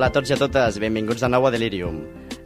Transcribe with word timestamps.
Hola 0.00 0.08
a 0.08 0.14
tots 0.16 0.30
i 0.30 0.32
a 0.32 0.38
totes, 0.40 0.78
benvinguts 0.80 1.20
de 1.20 1.28
nou 1.28 1.44
a 1.44 1.50
Delirium. 1.52 1.98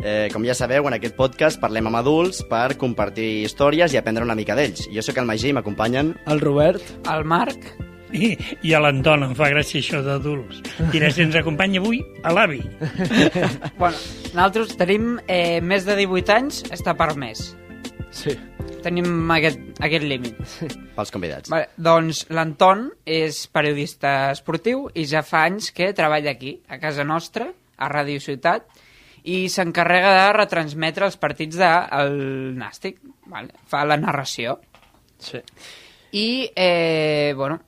Eh, 0.03 0.27
com 0.33 0.43
ja 0.43 0.57
sabeu, 0.59 0.89
en 0.91 0.97
aquest 0.97 1.15
podcast 1.15 1.61
parlem 1.63 1.87
amb 1.87 2.01
adults 2.01 2.41
per 2.51 2.75
compartir 2.81 3.45
històries 3.45 3.95
i 3.95 4.01
aprendre 4.01 4.27
una 4.27 4.35
mica 4.35 4.57
d'ells. 4.59 4.89
Jo 4.91 5.05
sóc 5.07 5.21
el 5.23 5.29
Magí 5.29 5.53
i 5.53 5.55
m'acompanyen... 5.55 6.11
El 6.27 6.43
Robert. 6.43 6.83
El 7.13 7.23
Marc. 7.31 7.71
I, 8.11 8.33
i 8.67 8.75
a 8.75 8.83
l'Anton, 8.83 9.29
em 9.29 9.39
fa 9.39 9.53
gràcia 9.55 9.79
això 9.85 10.03
d'adults. 10.03 10.65
I 10.91 10.99
ens 10.99 11.23
ens 11.29 11.39
acompanya 11.39 11.79
avui 11.79 12.03
a 12.27 12.35
l'avi. 12.35 12.59
Bueno, 13.79 14.03
nosaltres 14.35 14.75
tenim 14.75 15.21
eh, 15.29 15.61
més 15.63 15.87
de 15.87 15.95
18 16.03 16.35
anys, 16.35 16.65
està 16.75 16.99
per 16.99 17.13
més. 17.15 17.53
Sí. 18.15 18.35
Tenim 18.85 19.31
aquest, 19.35 19.61
aquest 19.83 20.07
límit. 20.07 20.39
pels 20.97 21.13
convidats. 21.13 21.51
Vale, 21.51 21.69
doncs 21.77 22.25
l'Anton 22.35 22.87
és 23.09 23.45
periodista 23.53 24.31
esportiu 24.33 24.87
i 24.95 25.07
ja 25.11 25.25
fa 25.27 25.45
anys 25.49 25.73
que 25.75 25.91
treballa 25.97 26.35
aquí, 26.35 26.57
a 26.71 26.79
casa 26.83 27.07
nostra, 27.07 27.49
a 27.51 27.91
Ràdio 27.91 28.23
Ciutat, 28.23 28.69
i 29.25 29.49
s'encarrega 29.49 30.13
de 30.15 30.27
retransmetre 30.37 31.09
els 31.09 31.17
partits 31.19 31.59
del 31.59 32.19
Nàstic. 32.61 33.01
Vale? 33.33 33.57
Fa 33.71 33.83
la 33.89 33.99
narració. 33.99 34.59
Sí. 35.19 35.41
I, 36.15 36.51
eh, 36.55 37.33
bueno, 37.35 37.59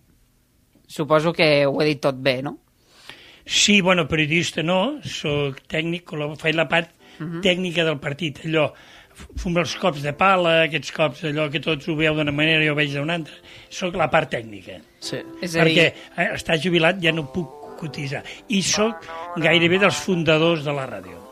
suposo 0.86 1.32
que 1.32 1.66
ho 1.66 1.80
he 1.82 1.88
dit 1.88 2.02
tot 2.04 2.20
bé, 2.22 2.38
no? 2.44 2.58
Sí, 3.46 3.80
bueno, 3.80 4.06
periodista 4.10 4.62
no, 4.62 4.98
sóc 5.06 5.62
tècnic, 5.70 6.12
faig 6.38 6.54
la 6.58 6.66
part 6.70 6.92
tècnica 7.42 7.84
del 7.86 7.98
partit, 8.02 8.42
allò, 8.44 8.66
fum 9.40 9.56
els 9.60 9.74
cops 9.80 10.02
de 10.04 10.12
pala, 10.16 10.62
aquests 10.66 10.94
cops, 10.96 11.24
allò 11.28 11.48
que 11.52 11.62
tots 11.64 11.88
ho 11.88 11.96
veu 11.98 12.16
d'una 12.16 12.34
manera 12.34 12.64
i 12.64 12.70
ho 12.70 12.78
veig 12.78 12.94
d'una 12.94 13.18
altra, 13.20 13.36
sóc 13.70 13.96
la 13.98 14.10
part 14.12 14.32
tècnica. 14.36 14.80
Sí. 15.00 15.22
És 15.42 15.54
a 15.56 15.62
perquè 15.62 15.90
dir, 15.90 16.08
eh, 16.16 16.32
estar 16.34 16.58
jubilat 16.62 17.00
ja 17.02 17.14
no 17.14 17.28
puc 17.32 17.76
cotitzar. 17.80 18.24
I 18.48 18.62
sóc 18.64 19.06
gairebé 19.36 19.80
dels 19.82 20.00
fundadors 20.00 20.64
de 20.64 20.74
la 20.76 20.86
ràdio. 20.88 21.26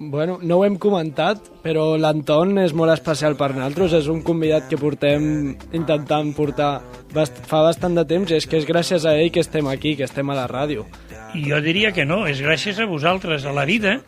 Bueno, 0.00 0.38
no 0.40 0.60
ho 0.60 0.64
hem 0.64 0.76
comentat, 0.78 1.40
però 1.64 1.96
l'Anton 1.98 2.60
és 2.62 2.70
molt 2.76 2.92
especial 2.92 3.34
per 3.34 3.48
nosaltres. 3.50 3.96
És 3.98 4.06
un 4.06 4.20
convidat 4.22 4.68
que 4.70 4.78
portem 4.78 5.56
intentant 5.74 6.30
portar 6.36 6.70
bast 7.10 7.40
fa 7.50 7.64
bastant 7.66 7.98
de 7.98 8.04
temps 8.06 8.30
i 8.30 8.36
és 8.38 8.46
que 8.46 8.60
és 8.60 8.68
gràcies 8.68 9.08
a 9.08 9.16
ell 9.18 9.32
que 9.34 9.42
estem 9.42 9.66
aquí, 9.66 9.96
que 9.98 10.06
estem 10.06 10.30
a 10.30 10.38
la 10.38 10.46
ràdio. 10.46 10.86
I 11.34 11.42
jo 11.50 11.58
diria 11.64 11.90
que 11.92 12.06
no, 12.06 12.28
és 12.30 12.38
gràcies 12.44 12.78
a 12.78 12.86
vosaltres, 12.86 13.42
a 13.44 13.52
la 13.52 13.66
vida, 13.66 13.98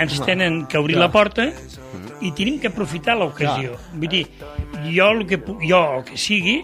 ens 0.00 0.16
tenen 0.24 0.62
que 0.66 0.80
obrir 0.80 0.96
la 0.96 1.10
porta 1.12 1.50
i 2.20 2.32
tenim 2.36 2.58
que 2.62 2.70
aprofitar 2.72 3.16
l'ocasió. 3.18 3.78
Vull 3.94 4.10
dir, 4.10 4.24
jo 4.90 5.08
el, 5.14 5.24
que, 5.28 5.38
jo 5.62 5.80
el 5.98 6.04
que 6.08 6.18
sigui, 6.20 6.58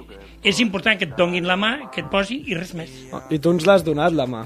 és 0.45 0.61
important 0.61 0.99
que 1.01 1.09
et 1.09 1.17
donguin 1.19 1.47
la 1.49 1.57
mà, 1.61 1.75
que 1.95 2.05
et 2.05 2.11
posi 2.13 2.43
i 2.51 2.59
res 2.59 2.75
més. 2.77 2.93
I 3.33 3.41
tu 3.41 3.55
ens 3.55 3.67
l'has 3.69 3.85
donat, 3.87 4.15
la 4.17 4.29
mà. 4.31 4.45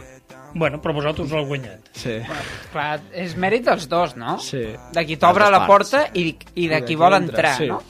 Bueno, 0.54 0.80
però 0.80 0.94
vosaltres 0.96 1.30
l'heu 1.32 1.44
guanyat. 1.48 1.90
Sí. 1.98 2.16
clar, 2.72 3.02
és 3.12 3.34
mèrit 3.36 3.66
dels 3.66 3.84
dos, 3.90 4.14
no? 4.16 4.38
Sí. 4.42 4.64
De 4.94 5.04
qui 5.04 5.18
t'obre 5.20 5.50
la 5.52 5.64
porta 5.68 6.06
i, 6.14 6.30
i 6.54 6.68
de 6.68 6.78
de 6.78 6.84
qui 6.86 6.96
vol 6.96 7.18
entra, 7.18 7.52
entrar, 7.52 7.56
sí. 7.58 7.68
no? 7.68 7.82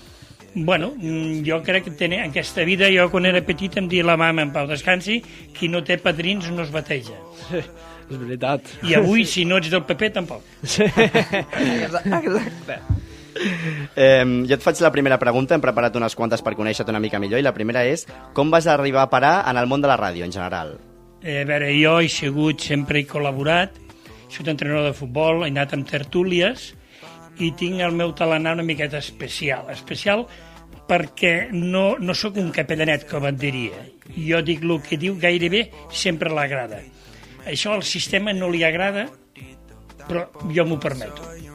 Bueno, 0.55 0.91
mm, 0.97 1.45
jo 1.47 1.61
crec 1.63 1.85
que 1.87 1.93
ten, 1.95 2.17
en 2.17 2.33
aquesta 2.33 2.65
vida, 2.67 2.89
jo 2.91 3.07
quan 3.13 3.29
era 3.29 3.45
petit 3.47 3.77
em 3.79 3.87
dia 3.89 4.07
la 4.07 4.17
mama 4.19 4.43
en 4.43 4.51
pau 4.55 4.67
descansi, 4.67 5.21
qui 5.55 5.69
no 5.71 5.85
té 5.87 6.01
padrins 6.03 6.51
no 6.51 6.65
es 6.67 6.75
bateja. 6.75 7.19
sí. 7.49 7.63
És 8.09 8.17
veritat. 8.17 8.71
I 8.89 8.95
avui, 8.97 9.27
si 9.33 9.45
no 9.45 9.59
ets 9.61 9.71
del 9.73 9.85
PP, 9.85 10.13
tampoc. 10.17 10.45
Sí. 10.65 10.87
Exacte. 10.89 12.79
Eh, 13.95 14.25
jo 14.49 14.55
et 14.57 14.65
faig 14.65 14.81
la 14.83 14.93
primera 14.95 15.19
pregunta, 15.19 15.55
hem 15.55 15.63
preparat 15.63 15.97
unes 16.01 16.17
quantes 16.19 16.43
per 16.45 16.55
conèixer-te 16.59 16.95
una 16.95 17.03
mica 17.03 17.21
millor, 17.23 17.41
i 17.41 17.47
la 17.47 17.55
primera 17.57 17.85
és, 17.87 18.07
com 18.35 18.51
vas 18.51 18.67
arribar 18.67 19.05
a 19.05 19.11
parar 19.13 19.35
en 19.51 19.61
el 19.61 19.69
món 19.71 19.85
de 19.85 19.91
la 19.91 19.99
ràdio, 20.01 20.25
en 20.27 20.35
general? 20.35 20.77
Eh, 21.23 21.43
a 21.43 21.47
veure, 21.47 21.71
jo 21.75 21.99
he 22.01 22.11
sigut, 22.13 22.63
sempre 22.63 23.03
he 23.03 23.07
col·laborat, 23.07 23.79
he 23.79 24.33
sigut 24.33 24.53
entrenador 24.55 24.91
de 24.91 24.99
futbol, 24.99 25.45
he 25.47 25.53
anat 25.53 25.75
amb 25.75 25.89
tertúlies 25.89 26.73
i 27.39 27.53
tinc 27.59 27.83
el 27.85 27.95
meu 27.95 28.13
talenà 28.19 28.55
una 28.57 28.67
miqueta 28.67 28.99
especial. 28.99 29.69
Especial 29.75 30.27
perquè 30.89 31.51
no, 31.53 31.97
no 32.01 32.15
sóc 32.17 32.39
un 32.41 32.51
capellanet, 32.55 33.07
com 33.11 33.27
et 33.29 33.39
diria. 33.39 33.83
Jo 34.17 34.41
dic 34.43 34.65
el 34.65 34.79
que 34.85 34.99
diu 35.01 35.19
gairebé 35.21 35.69
sempre 35.93 36.33
l'agrada. 36.33 36.81
Això 37.49 37.75
al 37.77 37.85
sistema 37.87 38.35
no 38.37 38.51
li 38.53 38.65
agrada, 38.65 39.07
però 40.09 40.27
jo 40.55 40.67
m'ho 40.69 40.81
permeto. 40.81 41.48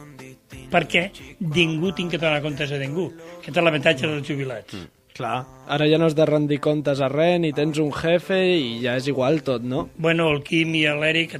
Perquè 0.74 1.06
ningú 1.54 1.94
tinc 1.94 2.14
que 2.14 2.18
donar 2.18 2.42
comptes 2.42 2.74
a 2.74 2.82
ningú. 2.82 3.06
Aquest 3.38 3.54
és 3.54 3.62
l'avantatge 3.62 4.10
dels 4.10 4.26
jubilats. 4.26 4.84
Clar, 5.14 5.44
ara 5.70 5.86
ja 5.86 5.98
no 6.02 6.08
has 6.08 6.16
de 6.18 6.24
rendir 6.26 6.58
comptes 6.58 6.98
a 6.98 7.06
res, 7.12 7.36
ni 7.38 7.52
tens 7.54 7.78
un 7.78 7.92
jefe 7.94 8.34
i 8.58 8.80
ja 8.82 8.96
és 8.98 9.06
igual 9.06 9.44
tot, 9.46 9.62
no? 9.62 9.84
Bueno, 9.94 10.26
el 10.34 10.42
Quim 10.42 10.74
i 10.74 10.82
l'Eric, 10.90 11.36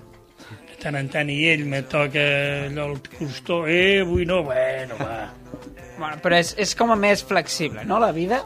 de 0.68 0.76
tant 0.78 0.94
en 1.00 1.08
tant 1.10 1.32
i 1.32 1.40
ell 1.50 1.64
me 1.66 1.80
toca 1.90 2.22
allò 2.68 2.92
el 2.92 3.00
costó, 3.16 3.64
eh, 3.66 4.04
avui 4.04 4.28
no, 4.30 4.44
bueno, 4.46 5.00
va. 5.00 5.16
Bueno, 5.98 6.20
però 6.22 6.38
és, 6.38 6.54
és 6.62 6.76
com 6.78 6.94
a 6.94 6.98
més 6.98 7.26
flexible, 7.26 7.82
no, 7.90 7.98
la 7.98 8.12
vida? 8.14 8.44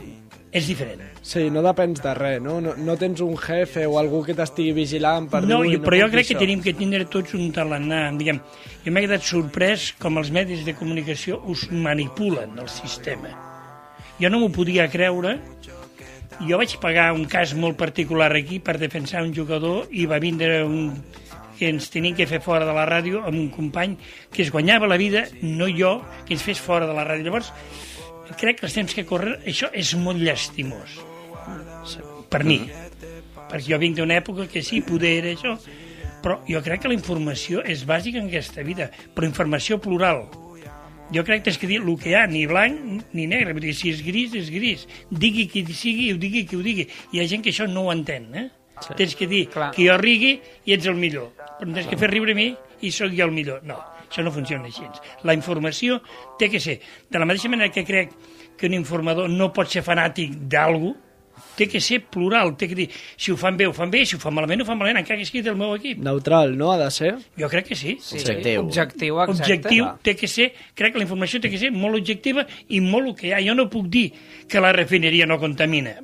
És 0.51 0.67
diferent. 0.67 1.03
Sí, 1.21 1.51
no 1.53 1.61
depens 1.61 2.01
de 2.01 2.13
res, 2.17 2.39
no? 2.41 2.55
No, 2.65 2.73
no 2.77 2.95
tens 2.97 3.21
un 3.21 3.35
jefe 3.37 3.83
o 3.87 3.99
algú 4.01 4.23
que 4.25 4.33
t'estigui 4.35 4.73
vigilant 4.73 5.27
per 5.29 5.43
No, 5.45 5.59
dir... 5.63 5.75
jo, 5.77 5.83
però 5.85 5.99
jo 6.01 6.09
crec 6.11 6.27
que 6.31 6.35
això". 6.37 6.41
tenim 6.41 6.63
que 6.65 6.73
tindre 6.73 7.05
tots 7.05 7.35
un 7.37 7.51
talent. 7.53 7.91
Diguem, 8.17 8.41
jo 8.85 8.93
m'he 8.95 9.03
quedat 9.05 9.23
sorprès 9.29 9.91
com 10.01 10.17
els 10.17 10.31
medis 10.33 10.65
de 10.65 10.73
comunicació 10.75 11.43
us 11.45 11.67
manipulen 11.71 12.57
el 12.59 12.69
sistema. 12.73 13.35
Jo 14.19 14.31
no 14.33 14.41
m'ho 14.41 14.49
podia 14.51 14.89
creure. 14.89 15.37
Jo 16.49 16.57
vaig 16.57 16.77
pagar 16.81 17.13
un 17.13 17.25
cas 17.27 17.53
molt 17.55 17.77
particular 17.77 18.31
aquí 18.37 18.59
per 18.63 18.79
defensar 18.79 19.23
un 19.27 19.35
jugador 19.35 19.89
i 19.91 20.07
va 20.07 20.19
vindre 20.23 20.63
un 20.65 21.03
que 21.59 21.69
ens 21.69 21.91
tenien 21.91 22.15
que 22.15 22.27
fer 22.31 22.39
fora 22.41 22.65
de 22.65 22.73
la 22.73 22.85
ràdio 22.87 23.25
amb 23.27 23.35
un 23.35 23.49
company 23.51 23.97
que 24.31 24.43
es 24.45 24.51
guanyava 24.55 24.87
la 24.87 24.97
vida, 24.97 25.25
no 25.43 25.67
jo, 25.67 25.97
que 26.25 26.35
ens 26.37 26.43
fes 26.47 26.61
fora 26.63 26.87
de 26.87 26.95
la 26.95 27.03
ràdio. 27.05 27.25
Llavors, 27.27 27.53
crec 28.37 28.61
que 28.61 28.67
els 28.69 28.75
temps 28.77 28.95
que 28.95 29.07
corren, 29.09 29.39
això 29.47 29.71
és 29.73 29.95
molt 29.97 30.21
llastimós 30.21 30.99
per 32.29 32.45
mi. 32.45 32.61
Perquè 33.49 33.65
jo 33.71 33.79
vinc 33.81 33.97
d'una 33.97 34.19
època 34.21 34.49
que 34.51 34.63
sí, 34.65 34.83
poder 34.85 35.15
era 35.23 35.33
això, 35.33 35.55
però 36.23 36.41
jo 36.49 36.61
crec 36.65 36.83
que 36.83 36.91
la 36.93 36.99
informació 36.99 37.63
és 37.65 37.87
bàsica 37.89 38.21
en 38.21 38.29
aquesta 38.29 38.65
vida, 38.67 38.91
però 39.15 39.29
informació 39.29 39.79
plural. 39.81 40.27
Jo 41.15 41.23
crec 41.25 41.41
que 41.41 41.49
tens 41.49 41.57
que 41.57 41.71
dir 41.71 41.79
el 41.81 41.95
que 41.97 42.11
hi 42.11 42.17
ha, 42.19 42.27
ni 42.29 42.45
blanc 42.47 43.07
ni 43.17 43.25
negre, 43.31 43.55
vull 43.57 43.65
dir, 43.65 43.73
si 43.75 43.89
és 43.95 44.03
gris, 44.05 44.35
és 44.37 44.51
gris. 44.53 44.85
Digui 45.09 45.47
qui 45.49 45.65
sigui 45.73 46.11
i 46.11 46.13
ho 46.13 46.19
digui 46.21 46.45
qui 46.45 46.59
ho 46.59 46.65
digui. 46.65 46.85
Hi 47.15 47.23
ha 47.23 47.29
gent 47.31 47.45
que 47.45 47.55
això 47.55 47.65
no 47.71 47.87
ho 47.87 47.95
entén, 47.95 48.29
eh? 48.37 48.49
Sí. 48.85 48.95
Tens 48.99 49.15
que 49.17 49.27
dir 49.27 49.47
Clar. 49.51 49.73
que 49.75 49.89
jo 49.89 49.97
rigui 49.99 50.37
i 50.69 50.75
ets 50.77 50.87
el 50.87 51.01
millor. 51.01 51.33
Però 51.59 51.73
tens 51.73 51.89
que 51.89 51.97
fer 51.99 52.13
riure 52.13 52.37
a 52.37 52.39
mi 52.39 52.51
i 52.85 52.93
sóc 52.93 53.15
jo 53.17 53.25
el 53.25 53.33
millor. 53.35 53.65
No, 53.67 53.81
això 54.09 54.25
no 54.25 54.33
funciona 54.33 54.65
així. 54.69 54.83
La 55.25 55.35
informació 55.37 56.01
té 56.39 56.49
que 56.51 56.61
ser, 56.61 56.81
de 57.11 57.19
la 57.19 57.29
mateixa 57.29 57.49
manera 57.53 57.73
que 57.73 57.85
crec 57.85 58.13
que 58.59 58.67
un 58.67 58.75
informador 58.75 59.29
no 59.31 59.53
pot 59.55 59.71
ser 59.71 59.85
fanàtic 59.87 60.35
d'algú, 60.51 60.95
té 61.55 61.69
que 61.71 61.81
ser 61.83 62.01
plural, 62.11 62.57
té 62.59 62.69
que 62.71 62.75
dir, 62.75 62.89
si 63.17 63.31
ho 63.31 63.37
fan 63.39 63.57
bé, 63.59 63.67
ho 63.67 63.73
fan 63.75 63.91
bé, 63.91 64.05
si 64.07 64.17
ho 64.17 64.19
fan 64.23 64.35
malament, 64.35 64.63
ho 64.63 64.67
fan 64.67 64.79
malament, 64.79 65.01
encara 65.03 65.19
que 65.21 65.27
sigui 65.27 65.43
del 65.47 65.57
meu 65.59 65.75
equip. 65.77 65.99
Neutral, 66.03 66.57
no? 66.59 66.73
Ha 66.73 66.79
de 66.81 66.91
ser? 66.95 67.13
Jo 67.39 67.51
crec 67.51 67.69
que 67.71 67.79
sí. 67.79 67.97
Sí, 68.03 68.19
Objectiu. 68.19 68.65
Objectiu, 68.67 69.21
exacte. 69.23 69.43
objectiu 69.43 69.91
té 70.03 70.15
que 70.19 70.31
ser, 70.31 70.53
crec 70.75 70.95
que 70.95 71.03
la 71.03 71.07
informació 71.07 71.41
té 71.43 71.51
que 71.51 71.59
ser 71.61 71.71
molt 71.75 71.99
objectiva 71.99 72.47
i 72.69 72.81
molt 72.83 73.13
el 73.13 73.19
que 73.19 73.29
hi 73.31 73.35
ha. 73.37 73.43
Jo 73.51 73.55
no 73.59 73.69
puc 73.71 73.87
dir 73.91 74.09
que 74.49 74.63
la 74.63 74.73
refineria 74.75 75.27
no 75.27 75.39
contamina. 75.39 75.99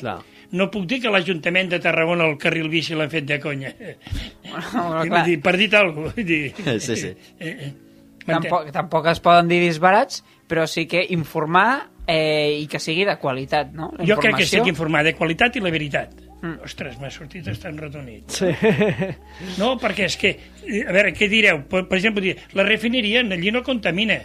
Clar. 0.00 0.18
No 0.52 0.68
puc 0.70 0.86
dir 0.86 1.00
que 1.02 1.10
l'Ajuntament 1.10 1.70
de 1.72 1.80
Tarragona 1.82 2.26
el 2.28 2.36
carril 2.38 2.68
bici 2.70 2.94
l'ha 2.94 3.08
fet 3.10 3.26
de 3.26 3.40
conya. 3.42 3.72
Bueno, 4.46 5.02
clar, 5.08 5.24
dir, 5.26 5.40
per 5.42 5.56
dir 5.58 5.70
alguna 5.76 6.12
cosa. 6.12 6.22
Dir, 6.22 6.54
Sí, 6.80 6.96
sí. 6.96 7.12
Eh, 7.40 7.50
eh. 7.50 7.72
tampoc, 8.26 8.70
tampoc 8.74 9.06
es 9.10 9.20
poden 9.20 9.48
dir 9.48 9.60
disbarats, 9.62 10.22
però 10.48 10.66
sí 10.70 10.86
que 10.86 11.02
informar 11.14 11.88
eh, 12.06 12.60
i 12.62 12.66
que 12.70 12.78
sigui 12.82 13.04
de 13.06 13.16
qualitat, 13.18 13.72
no? 13.74 13.90
Jo 13.98 14.16
crec 14.20 14.36
que 14.36 14.46
informació. 14.46 14.46
estic 14.46 14.70
informat 14.70 15.04
de 15.08 15.14
qualitat 15.18 15.56
i 15.58 15.64
la 15.64 15.72
veritat. 15.74 16.14
Mm. 16.42 16.60
Ostres, 16.66 16.98
m'ha 17.00 17.10
sortit 17.10 17.46
estan 17.48 17.78
retonit. 17.80 18.30
Sí. 18.30 18.50
No, 19.60 19.74
perquè 19.80 20.06
és 20.06 20.16
que, 20.20 20.34
eh, 20.66 20.82
a 20.86 20.92
veure, 20.94 21.12
què 21.16 21.28
direu? 21.32 21.62
Per, 21.70 21.86
per 21.88 21.98
exemple, 21.98 22.22
dir, 22.22 22.36
la 22.54 22.66
refineria 22.66 23.24
allí 23.24 23.50
no 23.50 23.62
contamina, 23.66 24.20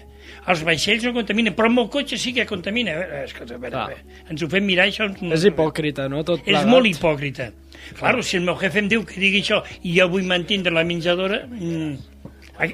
els 0.48 0.64
vaixells 0.66 1.04
no 1.06 1.14
contaminen, 1.14 1.54
però 1.54 1.68
el 1.70 1.76
meu 1.76 1.90
cotxe 1.94 2.18
sí 2.18 2.34
que 2.34 2.46
contamina. 2.50 2.96
Veure, 2.98 3.24
escolta, 3.26 3.56
a 3.56 3.62
veure, 3.62 3.76
a 3.76 3.86
Clar. 3.86 3.98
veure, 3.98 4.24
ens 4.34 4.42
ho 4.42 4.50
fem 4.50 4.66
mirar, 4.66 4.88
això... 4.90 5.08
No, 5.22 5.34
és 5.36 5.46
hipòcrita, 5.46 6.08
no? 6.10 6.24
Tot 6.26 6.40
És 6.42 6.48
plegat. 6.50 6.68
molt 6.72 6.88
hipòcrita. 6.90 7.52
Claro, 8.00 8.24
si 8.24 8.38
el 8.38 8.44
meu 8.48 8.56
jefe 8.62 8.80
em 8.80 8.88
diu 8.90 9.06
que 9.06 9.20
digui 9.22 9.42
això 9.42 9.62
i 9.84 9.94
jo 10.00 10.08
vull 10.10 10.26
mantindre 10.30 10.74
la 10.74 10.84
menjadora, 10.88 11.44
mm, 11.48 11.94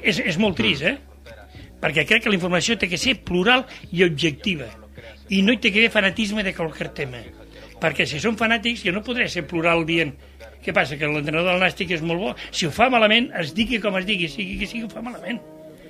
És, 0.02 0.18
és 0.20 0.36
molt 0.36 0.56
trist, 0.58 0.82
eh? 0.84 0.98
Perquè 1.80 2.02
crec 2.04 2.24
que 2.24 2.28
la 2.28 2.36
informació 2.36 2.74
té 2.76 2.88
que 2.90 2.98
ser 3.00 3.14
plural 3.24 3.62
i 3.92 4.02
objectiva. 4.04 4.66
I 5.30 5.40
no 5.42 5.52
hi 5.54 5.60
té 5.62 5.70
que 5.72 5.78
haver 5.78 5.92
fanatisme 5.94 6.42
de 6.44 6.52
qualsevol 6.52 6.92
tema. 6.92 7.22
Perquè 7.80 8.04
si 8.04 8.18
són 8.20 8.36
fanàtics, 8.36 8.82
jo 8.84 8.92
no 8.92 9.00
podré 9.06 9.28
ser 9.32 9.46
plural 9.48 9.86
dient 9.86 10.12
què 10.64 10.74
passa, 10.74 10.98
que 10.98 11.06
l'entrenador 11.06 11.52
del 11.54 11.62
Nàstic 11.62 11.94
és 11.94 12.02
molt 12.02 12.20
bo. 12.20 12.34
Si 12.50 12.66
ho 12.66 12.70
fa 12.74 12.90
malament, 12.90 13.30
es 13.38 13.54
digui 13.54 13.78
com 13.80 13.96
es 13.96 14.04
digui, 14.04 14.28
sigui 14.28 14.58
que 14.58 14.66
sigui, 14.66 14.84
ho 14.84 14.92
fa 14.92 15.00
malament. 15.00 15.40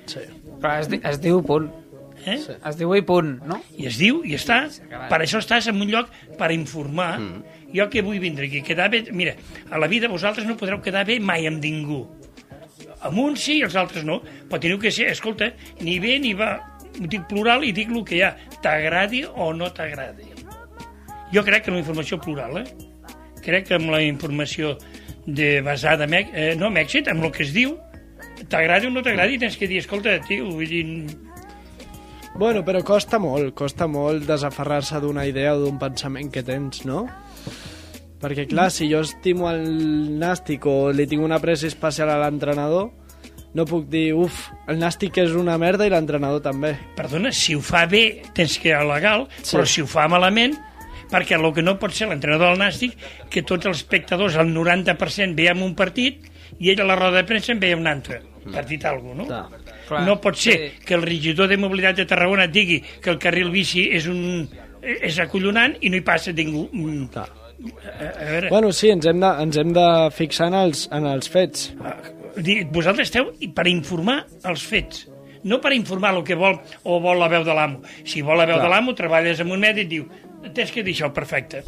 Sí. 0.05 0.23
Però 0.59 0.75
es, 0.79 0.89
di 0.91 0.99
es 1.07 1.19
diu 1.23 1.41
punt. 1.45 1.69
Eh? 2.25 2.37
Sí. 2.37 2.55
Es 2.67 2.77
diu 2.79 2.91
i 2.97 3.01
punt, 3.05 3.37
no? 3.47 3.59
I 3.79 3.87
es 3.89 3.99
diu, 3.99 4.21
i 4.27 4.35
està. 4.35 4.61
Per 4.91 5.19
això 5.21 5.39
estàs 5.39 5.69
en 5.71 5.79
un 5.79 5.91
lloc 5.91 6.09
per 6.39 6.51
informar. 6.55 7.13
Mm. 7.19 7.57
Jo 7.75 7.87
que 7.91 8.03
vull 8.05 8.19
vindre 8.19 8.49
aquí, 8.49 8.63
quedar 8.65 8.89
bé... 8.91 9.05
Mira, 9.15 9.35
a 9.69 9.79
la 9.79 9.87
vida 9.87 10.09
vosaltres 10.11 10.47
no 10.47 10.57
podreu 10.59 10.81
quedar 10.83 11.05
bé 11.07 11.19
mai 11.23 11.47
amb 11.47 11.63
ningú. 11.63 12.01
Amb 12.99 13.21
uns 13.23 13.45
sí 13.45 13.59
i 13.59 13.63
els 13.67 13.77
altres 13.79 14.03
no. 14.07 14.19
Però 14.49 14.59
teniu 14.59 14.81
que 14.81 14.91
ser, 14.91 15.09
escolta, 15.13 15.51
ni 15.85 15.99
bé 16.03 16.17
ni 16.19 16.35
va. 16.37 16.57
Ho 16.99 17.07
dic 17.07 17.27
plural 17.31 17.63
i 17.63 17.71
dic 17.75 17.93
el 17.93 18.03
que 18.03 18.17
hi 18.17 18.23
ha. 18.27 18.33
T'agradi 18.63 19.23
o 19.29 19.51
no 19.55 19.69
t'agradi. 19.71 20.27
Jo 21.31 21.45
crec 21.45 21.67
que 21.67 21.71
la 21.71 21.79
informació 21.79 22.19
plural, 22.19 22.63
eh? 22.63 22.65
Crec 23.45 23.69
que 23.69 23.77
amb 23.77 23.93
la 23.93 24.01
informació 24.03 24.75
de 25.29 25.59
basada 25.61 26.07
en, 26.09 26.13
eh, 26.33 26.55
no 26.57 26.67
amb 26.67 26.81
èxit, 26.81 27.07
amb 27.07 27.23
el 27.23 27.31
que 27.31 27.45
es 27.45 27.53
diu, 27.53 27.77
t'agradi 28.47 28.87
o 28.87 28.91
no 28.93 29.01
t'agradi, 29.03 29.39
tens 29.41 29.57
que 29.57 29.67
dir, 29.67 29.79
escolta, 29.83 30.19
tio, 30.27 30.45
vull 30.51 30.67
dir, 30.69 30.85
Bueno, 32.39 32.61
però 32.63 32.79
costa 32.85 33.17
molt, 33.19 33.51
costa 33.57 33.87
molt 33.89 34.23
desaferrar-se 34.29 34.99
d'una 35.03 35.25
idea 35.27 35.55
o 35.57 35.63
d'un 35.65 35.79
pensament 35.81 36.29
que 36.31 36.43
tens, 36.45 36.85
no? 36.87 37.01
Perquè, 38.21 38.45
clar, 38.51 38.69
si 38.71 38.87
jo 38.91 39.01
estimo 39.03 39.49
el 39.49 39.65
nàstic 40.21 40.63
o 40.69 40.91
li 40.95 41.07
tinc 41.09 41.23
una 41.25 41.39
pressa 41.39 41.67
especial 41.67 42.11
a 42.13 42.19
l'entrenador, 42.21 42.91
no 43.57 43.65
puc 43.65 43.87
dir, 43.89 44.13
uf, 44.13 44.45
el 44.69 44.77
nàstic 44.79 45.17
és 45.23 45.33
una 45.35 45.57
merda 45.57 45.87
i 45.87 45.91
l'entrenador 45.91 46.39
també. 46.45 46.77
perdona, 46.95 47.31
si 47.33 47.55
ho 47.55 47.61
fa 47.61 47.85
bé 47.87 48.21
tens 48.33 48.57
que 48.59 48.69
ir 48.69 48.75
al 48.75 48.87
legal, 48.87 49.27
Sí. 49.41 49.57
però 49.57 49.65
si 49.65 49.81
ho 49.81 49.87
fa 49.87 50.07
malament, 50.07 50.55
perquè 51.09 51.35
el 51.35 51.53
que 51.53 51.63
no 51.63 51.79
pot 51.79 51.91
ser 51.91 52.07
l'entrenador 52.07 52.51
del 52.55 52.59
Nàstic, 52.59 52.93
que 53.29 53.41
tots 53.41 53.65
els 53.65 53.77
espectadors, 53.77 54.35
el 54.35 54.53
90% 54.53 55.35
veiem 55.35 55.63
un 55.63 55.73
partit 55.75 56.29
i 56.59 56.69
ell 56.69 56.81
a 56.81 56.85
la 56.85 56.95
roda 56.95 57.17
de 57.17 57.23
premsa 57.23 57.51
en 57.51 57.59
veia 57.59 57.75
un 57.75 57.87
altre. 57.87 58.21
Per 58.53 58.65
dir 58.65 58.79
alguna 58.87 59.23
cosa, 59.25 59.41
no? 59.49 59.57
Clar. 59.87 60.01
No 60.07 60.19
pot 60.21 60.35
ser 60.35 60.53
Sí. 60.53 60.85
que 60.85 60.93
el 60.95 61.01
regidor 61.03 61.47
de 61.47 61.57
mobilitat 61.57 61.95
de 61.97 62.05
Tarragona 62.05 62.47
digui 62.47 62.81
que 63.01 63.09
el 63.09 63.17
carril 63.19 63.49
bici 63.51 63.89
és 63.91 64.07
un 64.07 64.47
és 64.81 65.19
acollonant 65.19 65.75
i 65.81 65.89
no 65.89 65.97
hi 65.97 66.01
passa 66.01 66.31
ningú. 66.31 66.69
Mm, 66.71 67.07
Clar. 67.11 67.27
A, 67.29 68.21
a 68.21 68.25
veure, 68.31 68.49
Bueno, 68.49 68.71
sí, 68.71 68.89
ens 68.89 69.05
hem 69.05 69.19
de, 69.19 69.27
ens 69.43 69.57
hem 69.57 69.73
de 69.75 69.85
fixar 70.15 70.47
en 70.47 70.53
els, 70.53 70.87
en 70.95 71.05
els 71.05 71.27
fets. 71.29 71.73
Dir, 72.37 72.65
vosaltres 72.71 73.09
esteu 73.09 73.33
per 73.53 73.67
informar 73.67 74.21
els 74.47 74.63
fets, 74.63 75.09
no 75.43 75.59
per 75.59 75.73
informar 75.73 76.13
el 76.15 76.23
que 76.23 76.35
vol 76.39 76.55
o 76.83 76.99
vol 77.03 77.19
la 77.19 77.27
veu 77.27 77.43
de 77.43 77.53
l'amo. 77.53 77.81
Si 78.05 78.21
vol 78.21 78.37
la 78.39 78.45
veu 78.45 78.55
Clar. 78.55 78.65
de 78.65 78.71
l'amo, 78.71 78.93
treballes 78.95 79.41
amb 79.41 79.51
un 79.51 79.59
mèdic 79.59 79.81
i 79.81 79.81
et 79.81 79.89
diu 79.89 80.07
tens 80.55 80.71
que 80.71 80.83
dir 80.83 80.93
això, 80.95 81.11
perfecte. 81.11 81.63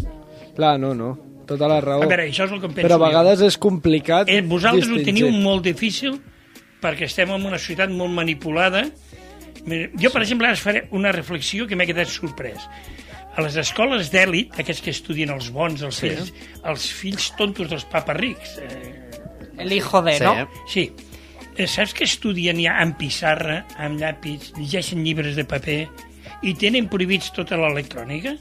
Clar, 0.56 0.78
no, 0.80 0.94
no, 0.96 1.18
tota 1.46 1.68
la 1.68 1.82
raó. 1.82 2.04
A 2.04 2.08
veure, 2.08 2.30
això 2.30 2.46
és 2.48 2.52
el 2.54 2.62
que 2.62 2.68
em 2.68 2.74
penso 2.74 2.88
Però 2.88 2.96
a 2.96 3.00
jo. 3.00 3.06
vegades 3.10 3.42
és 3.42 3.58
complicat 3.58 4.30
Eh, 4.30 4.40
vosaltres 4.42 4.88
ho 4.88 4.96
distingir. 4.96 5.26
teniu 5.26 5.42
molt 5.44 5.64
difícil 5.68 6.22
perquè 6.82 7.06
estem 7.08 7.30
en 7.32 7.46
una 7.46 7.60
societat 7.60 7.90
molt 7.94 8.12
manipulada. 8.14 8.86
Jo, 10.02 10.10
per 10.10 10.24
exemple, 10.24 10.48
ara 10.48 10.58
faré 10.58 10.88
una 10.92 11.12
reflexió 11.14 11.68
que 11.70 11.76
m'ha 11.78 11.86
quedat 11.86 12.10
sorprès. 12.10 12.66
A 13.38 13.42
les 13.46 13.56
escoles 13.62 14.10
d'èlit, 14.12 14.58
aquests 14.60 14.82
que 14.84 14.92
estudien 14.92 15.30
els 15.32 15.52
bons, 15.56 15.82
els, 15.86 15.96
Sí. 15.96 16.10
fills, 16.10 16.34
els 16.66 16.88
fills 16.92 17.30
tontos 17.38 17.70
dels 17.70 17.86
papes 17.86 18.18
rics, 18.18 18.58
eh, 18.58 18.98
El 19.58 19.72
hijo 19.74 20.02
de, 20.02 20.18
Sí. 20.18 20.24
no? 20.24 20.50
Sí. 20.68 20.92
Eh, 21.56 21.68
Saps 21.68 21.94
que 21.94 22.04
estudien 22.06 22.58
ja 22.60 22.80
amb 22.82 22.98
pissarra, 22.98 23.68
amb 23.78 24.00
llapis, 24.00 24.54
llegeixen 24.58 25.04
llibres 25.04 25.36
de 25.36 25.46
paper 25.46 25.88
i 26.42 26.54
tenen 26.56 26.88
prohibits 26.90 27.32
tota 27.32 27.58
l'electrònica? 27.58 28.36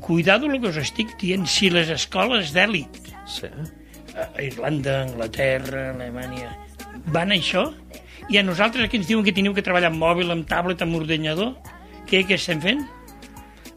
Cuidado 0.00 0.46
el 0.46 0.60
que 0.60 0.68
us 0.68 0.76
estic 0.76 1.16
dient. 1.18 1.46
Si 1.48 1.70
les 1.70 1.88
escoles 1.88 2.52
d'èlit, 2.54 2.88
Sí. 3.26 3.48
a 4.14 4.42
Irlanda, 4.42 5.02
Anglaterra, 5.02 5.90
Alemanya, 5.90 6.56
van 7.12 7.32
a 7.32 7.38
això, 7.38 7.68
i 8.30 8.38
a 8.40 8.42
nosaltres 8.42 8.86
aquí 8.86 8.96
ens 9.00 9.08
diuen 9.08 9.24
que 9.24 9.34
teniu 9.36 9.54
que 9.54 9.62
treballar 9.64 9.90
amb 9.92 10.00
mòbil, 10.00 10.30
amb 10.32 10.46
tablet, 10.48 10.82
amb 10.82 10.96
ordenador, 10.96 11.54
què, 12.08 12.24
què 12.24 12.38
estem 12.38 12.60
fent? 12.62 12.84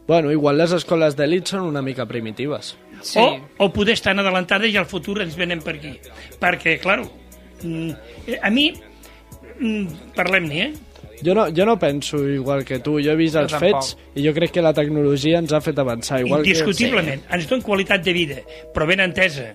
Bueno, 0.08 0.32
igual 0.32 0.56
les 0.56 0.72
escoles 0.72 1.16
d'elit 1.18 1.50
són 1.52 1.66
una 1.68 1.82
mica 1.84 2.06
primitives. 2.08 2.76
Sí. 3.04 3.20
O, 3.20 3.66
o 3.66 3.72
poder 3.72 3.94
estar 3.98 4.14
en 4.14 4.22
adelantades 4.24 4.72
i 4.72 4.78
al 4.80 4.88
futur 4.88 5.20
ens 5.22 5.36
venen 5.36 5.60
per 5.62 5.76
aquí. 5.76 5.92
Perquè, 6.40 6.78
clar, 6.80 7.02
mm, 7.62 7.90
eh, 8.26 8.38
a 8.40 8.50
mi, 8.50 8.70
mm, 9.60 10.14
parlem-ne, 10.16 10.62
eh? 10.64 10.72
Jo 11.18 11.34
no, 11.34 11.48
jo 11.50 11.64
no 11.66 11.74
penso 11.82 12.20
igual 12.30 12.64
que 12.64 12.78
tu, 12.78 13.00
jo 13.02 13.10
he 13.12 13.18
vist 13.18 13.34
Jo 13.34 13.42
els 13.42 13.52
tampoc. 13.52 13.82
fets 13.82 13.96
i 14.14 14.22
jo 14.24 14.32
crec 14.32 14.52
que 14.54 14.62
la 14.62 14.72
tecnologia 14.72 15.40
ens 15.42 15.52
ha 15.52 15.60
fet 15.60 15.78
avançar. 15.78 16.20
Igual 16.22 16.46
Indiscutiblement, 16.46 17.24
ens 17.34 17.48
dona 17.50 17.66
qualitat 17.66 18.04
de 18.06 18.12
vida, 18.14 18.36
però 18.72 18.86
ben 18.86 19.02
entesa. 19.02 19.50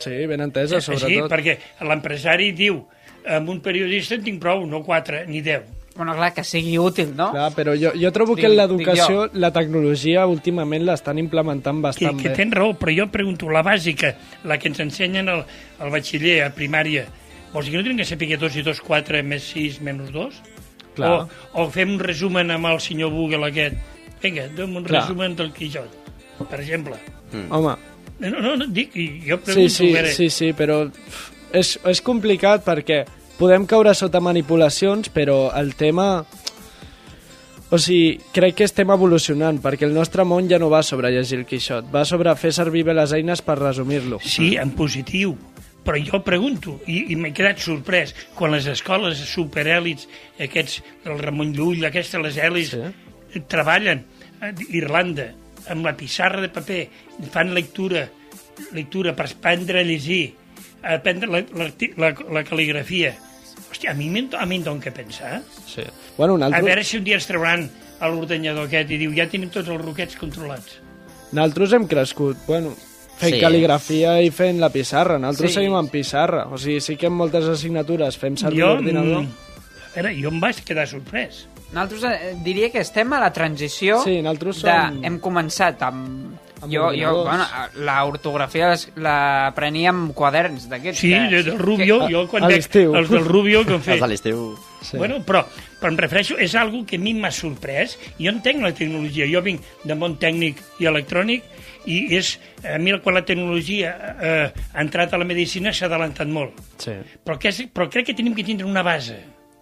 Que... 0.00 0.10
Sí, 0.20 0.26
ben 0.26 0.40
entesa, 0.40 0.80
Sí, 0.80 0.96
sobretot. 0.96 1.30
perquè 1.30 1.58
l'empresari 1.86 2.52
diu 2.56 2.80
amb 3.28 3.48
un 3.52 3.60
periodista 3.60 4.14
en 4.16 4.24
tinc 4.24 4.40
prou, 4.40 4.64
no 4.66 4.82
quatre 4.82 5.26
ni 5.28 5.42
deu. 5.44 5.60
Bueno, 5.96 6.14
clar, 6.16 6.30
que 6.32 6.44
sigui 6.46 6.78
útil, 6.78 7.10
no? 7.16 7.32
Clar, 7.34 7.50
però 7.52 7.74
jo, 7.76 7.90
jo 7.98 8.10
trobo 8.14 8.34
que 8.34 8.46
Dic- 8.46 8.50
en 8.52 8.56
l'educació 8.56 9.26
la 9.34 9.50
tecnologia 9.52 10.22
últimament 10.30 10.86
l'estan 10.86 11.18
implementant 11.18 11.76
Que, 11.76 11.82
bastant 11.82 12.20
que 12.22 12.30
bé. 12.30 12.34
tens 12.38 12.54
raó, 12.54 12.72
però 12.78 12.94
jo 12.96 13.08
pregunto, 13.12 13.50
la 13.50 13.60
bàsica, 13.66 14.14
la 14.44 14.56
que 14.56 14.68
ens 14.68 14.80
ensenyen 14.80 15.28
al, 15.28 15.44
al 15.78 15.90
batxiller, 15.90 16.44
a 16.46 16.54
primària, 16.54 17.04
vols 17.52 17.66
dir 17.66 17.72
que 17.74 17.78
no 17.78 17.82
tenen 17.84 17.98
que 17.98 18.06
saber 18.08 18.38
2 18.38 18.56
i 18.56 18.62
2, 18.62 18.80
4, 18.80 19.22
més 19.26 19.42
6, 19.52 19.80
menys 19.82 20.10
2? 20.14 20.40
Clar. 20.94 21.10
O, 21.10 21.64
o 21.66 21.68
fem 21.70 21.92
un 21.92 22.00
resumen 22.00 22.50
amb 22.50 22.66
el 22.70 22.80
senyor 22.80 23.10
Google 23.10 23.50
aquest. 23.50 23.76
Vinga, 24.22 24.48
da'm 24.56 24.76
un 24.76 24.84
Clar. 24.84 25.02
resumen 25.02 25.36
del 25.36 25.52
Quixot, 25.52 25.90
per 26.48 26.60
exemple. 26.60 26.96
Home, 27.50 27.74
No, 28.20 28.40
no, 28.40 28.56
no, 28.60 28.66
dic, 28.68 28.92
jo 29.26 29.38
sí, 29.38 29.44
pregunto... 29.44 29.70
sí, 29.74 29.88
a 29.90 29.94
veure, 29.96 30.12
sí, 30.12 30.28
sí, 30.30 30.52
però 30.56 30.82
és, 31.56 31.78
és 31.88 32.02
complicat 32.04 32.64
perquè 32.66 33.02
podem 33.40 33.64
caure 33.66 33.94
sota 33.96 34.20
manipulacions, 34.20 35.08
però 35.14 35.48
el 35.56 35.74
tema... 35.78 36.24
O 37.70 37.78
sigui, 37.78 38.16
crec 38.34 38.56
que 38.58 38.66
estem 38.66 38.90
evolucionant, 38.90 39.60
perquè 39.62 39.86
el 39.86 39.92
nostre 39.94 40.24
món 40.26 40.48
ja 40.50 40.58
no 40.58 40.66
va 40.72 40.82
sobre 40.82 41.12
llegir 41.14 41.38
el 41.38 41.44
Quixot, 41.46 41.86
va 41.94 42.02
sobre 42.04 42.32
fer 42.34 42.50
servir 42.52 42.82
bé 42.88 42.96
les 42.98 43.12
eines 43.14 43.42
per 43.46 43.54
resumir-lo. 43.60 44.18
Sí, 44.26 44.56
en 44.58 44.72
positiu. 44.74 45.36
Però 45.86 45.96
jo 46.02 46.18
pregunto, 46.26 46.80
i, 46.90 47.04
i 47.14 47.16
m'he 47.16 47.30
quedat 47.32 47.62
sorprès, 47.62 48.10
quan 48.36 48.50
les 48.52 48.66
escoles 48.68 49.22
superèlits, 49.30 50.08
aquests, 50.42 50.80
el 51.06 51.22
Ramon 51.22 51.54
Llull, 51.56 51.86
aquestes, 51.88 52.20
les 52.20 52.36
èlits, 52.42 52.74
Sí. 52.74 52.90
sí. 53.32 53.44
treballen 53.48 54.02
a 54.42 54.50
Irlanda 54.74 55.30
amb 55.68 55.84
la 55.84 55.96
pissarra 55.96 56.40
de 56.40 56.48
paper, 56.48 56.88
fan 57.32 57.52
lectura, 57.54 58.08
lectura 58.72 59.14
per 59.16 59.26
aprendre 59.30 59.80
a 59.80 59.84
llegir, 59.84 60.34
a 60.82 60.94
aprendre 60.96 61.28
la, 61.28 61.42
la, 61.54 61.68
la, 61.96 62.10
la 62.32 62.44
cal·ligrafia. 62.44 63.14
Hòstia, 63.70 63.92
a 63.92 63.94
mi 63.94 64.08
a 64.10 64.46
mi 64.46 64.56
em 64.56 64.62
dona 64.64 64.80
què 64.82 64.90
pensar. 64.92 65.42
Sí. 65.66 65.82
Bueno, 66.16 66.34
un 66.34 66.42
A 66.42 66.46
altre... 66.46 66.62
veure 66.62 66.84
si 66.84 66.96
un 66.98 67.04
dia 67.04 67.16
ens 67.20 67.26
trauran 67.28 67.68
a 68.00 68.08
l'ordenyador 68.08 68.66
aquest 68.66 68.90
i 68.90 68.98
diu 68.98 69.12
ja 69.14 69.28
tenim 69.28 69.50
tots 69.50 69.68
els 69.68 69.82
roquets 69.84 70.16
controlats. 70.16 70.80
Nosaltres 71.32 71.72
hem 71.76 71.86
crescut, 71.86 72.36
bueno, 72.46 72.72
fent 73.20 73.36
Sí. 73.36 73.40
cal·ligrafia 73.40 74.16
i 74.24 74.30
fent 74.34 74.58
la 74.58 74.70
pissarra. 74.72 75.18
Nosaltres 75.18 75.52
Sí. 75.52 75.60
seguim 75.60 75.74
amb 75.76 75.90
pissarra. 75.92 76.46
O 76.48 76.58
sigui, 76.58 76.80
sí 76.80 76.96
que 76.96 77.06
en 77.06 77.12
moltes 77.12 77.44
assignatures 77.44 78.16
fem 78.18 78.36
servir 78.36 78.64
l'ordinador. 78.64 79.22
mm, 79.22 79.28
a 79.90 79.94
veure, 80.02 80.14
jo 80.22 80.28
em 80.30 80.40
vaig 80.40 80.64
quedar 80.64 80.88
sorprès. 80.88 81.46
Nosaltres 81.72 82.04
eh, 82.10 82.34
diria 82.42 82.70
que 82.72 82.80
estem 82.82 83.12
a 83.14 83.20
la 83.22 83.32
transició 83.32 84.00
Sí, 84.02 84.20
nosaltres 84.22 84.62
de... 84.62 84.70
som- 84.70 85.04
Hem 85.06 85.18
començat 85.22 85.82
amb... 85.86 86.36
Amb 86.60 86.68
jo, 86.74 86.90
jo, 86.92 87.12
bueno, 87.24 87.46
la 87.86 88.02
ortografia 88.04 88.66
les- 88.74 88.90
la 89.00 89.50
prenia 89.56 89.88
amb 89.94 90.10
quaderns 90.12 90.66
d'aquests. 90.68 91.00
Sí, 91.00 91.08
que- 91.14 91.30
de- 91.30 91.42
del 91.46 91.58
Rubio, 91.58 92.00
que- 92.02 92.10
jo 92.12 92.26
quan 92.28 92.44
veig 92.50 92.66
els 92.84 93.08
del 93.08 93.24
Rubio 93.24 93.62
que 93.64 93.72
han 93.78 93.80
Els 93.80 93.86
fet... 93.86 94.00
de 94.02 94.08
l'estiu... 94.12 94.42
Sí. 94.82 94.96
Bueno, 94.96 95.18
però, 95.24 95.42
però 95.80 95.90
em 95.92 95.96
refereixo, 96.00 96.36
és 96.40 96.54
algo 96.56 96.82
que 96.88 96.96
a 96.96 97.00
mi 97.00 97.12
m'ha 97.14 97.30
sorprès. 97.32 97.98
Jo 98.18 98.30
entenc 98.32 98.62
la 98.64 98.72
tecnologia, 98.76 99.26
jo 99.28 99.40
vinc 99.44 99.60
de 99.84 99.94
món 99.96 100.14
tècnic 100.20 100.60
i 100.80 100.88
electrònic 100.88 101.44
i 101.88 101.98
és, 102.16 102.34
a 102.64 102.76
mi 102.80 102.92
quan 103.00 103.14
la 103.16 103.24
tecnologia 103.24 103.90
eh, 104.20 104.52
ha 104.72 104.80
entrat 104.84 105.12
a 105.14 105.20
la 105.20 105.24
medicina 105.28 105.72
s'ha 105.72 105.86
adelantat 105.88 106.28
molt. 106.28 106.56
Sí, 106.80 106.92
Però, 107.24 107.38
que 107.40 107.48
és, 107.52 107.62
però 107.72 107.88
crec 107.92 108.08
que 108.10 108.14
tenim 108.16 108.34
que 108.36 108.44
tindre 108.44 108.66
una 108.68 108.82
base. 108.84 109.16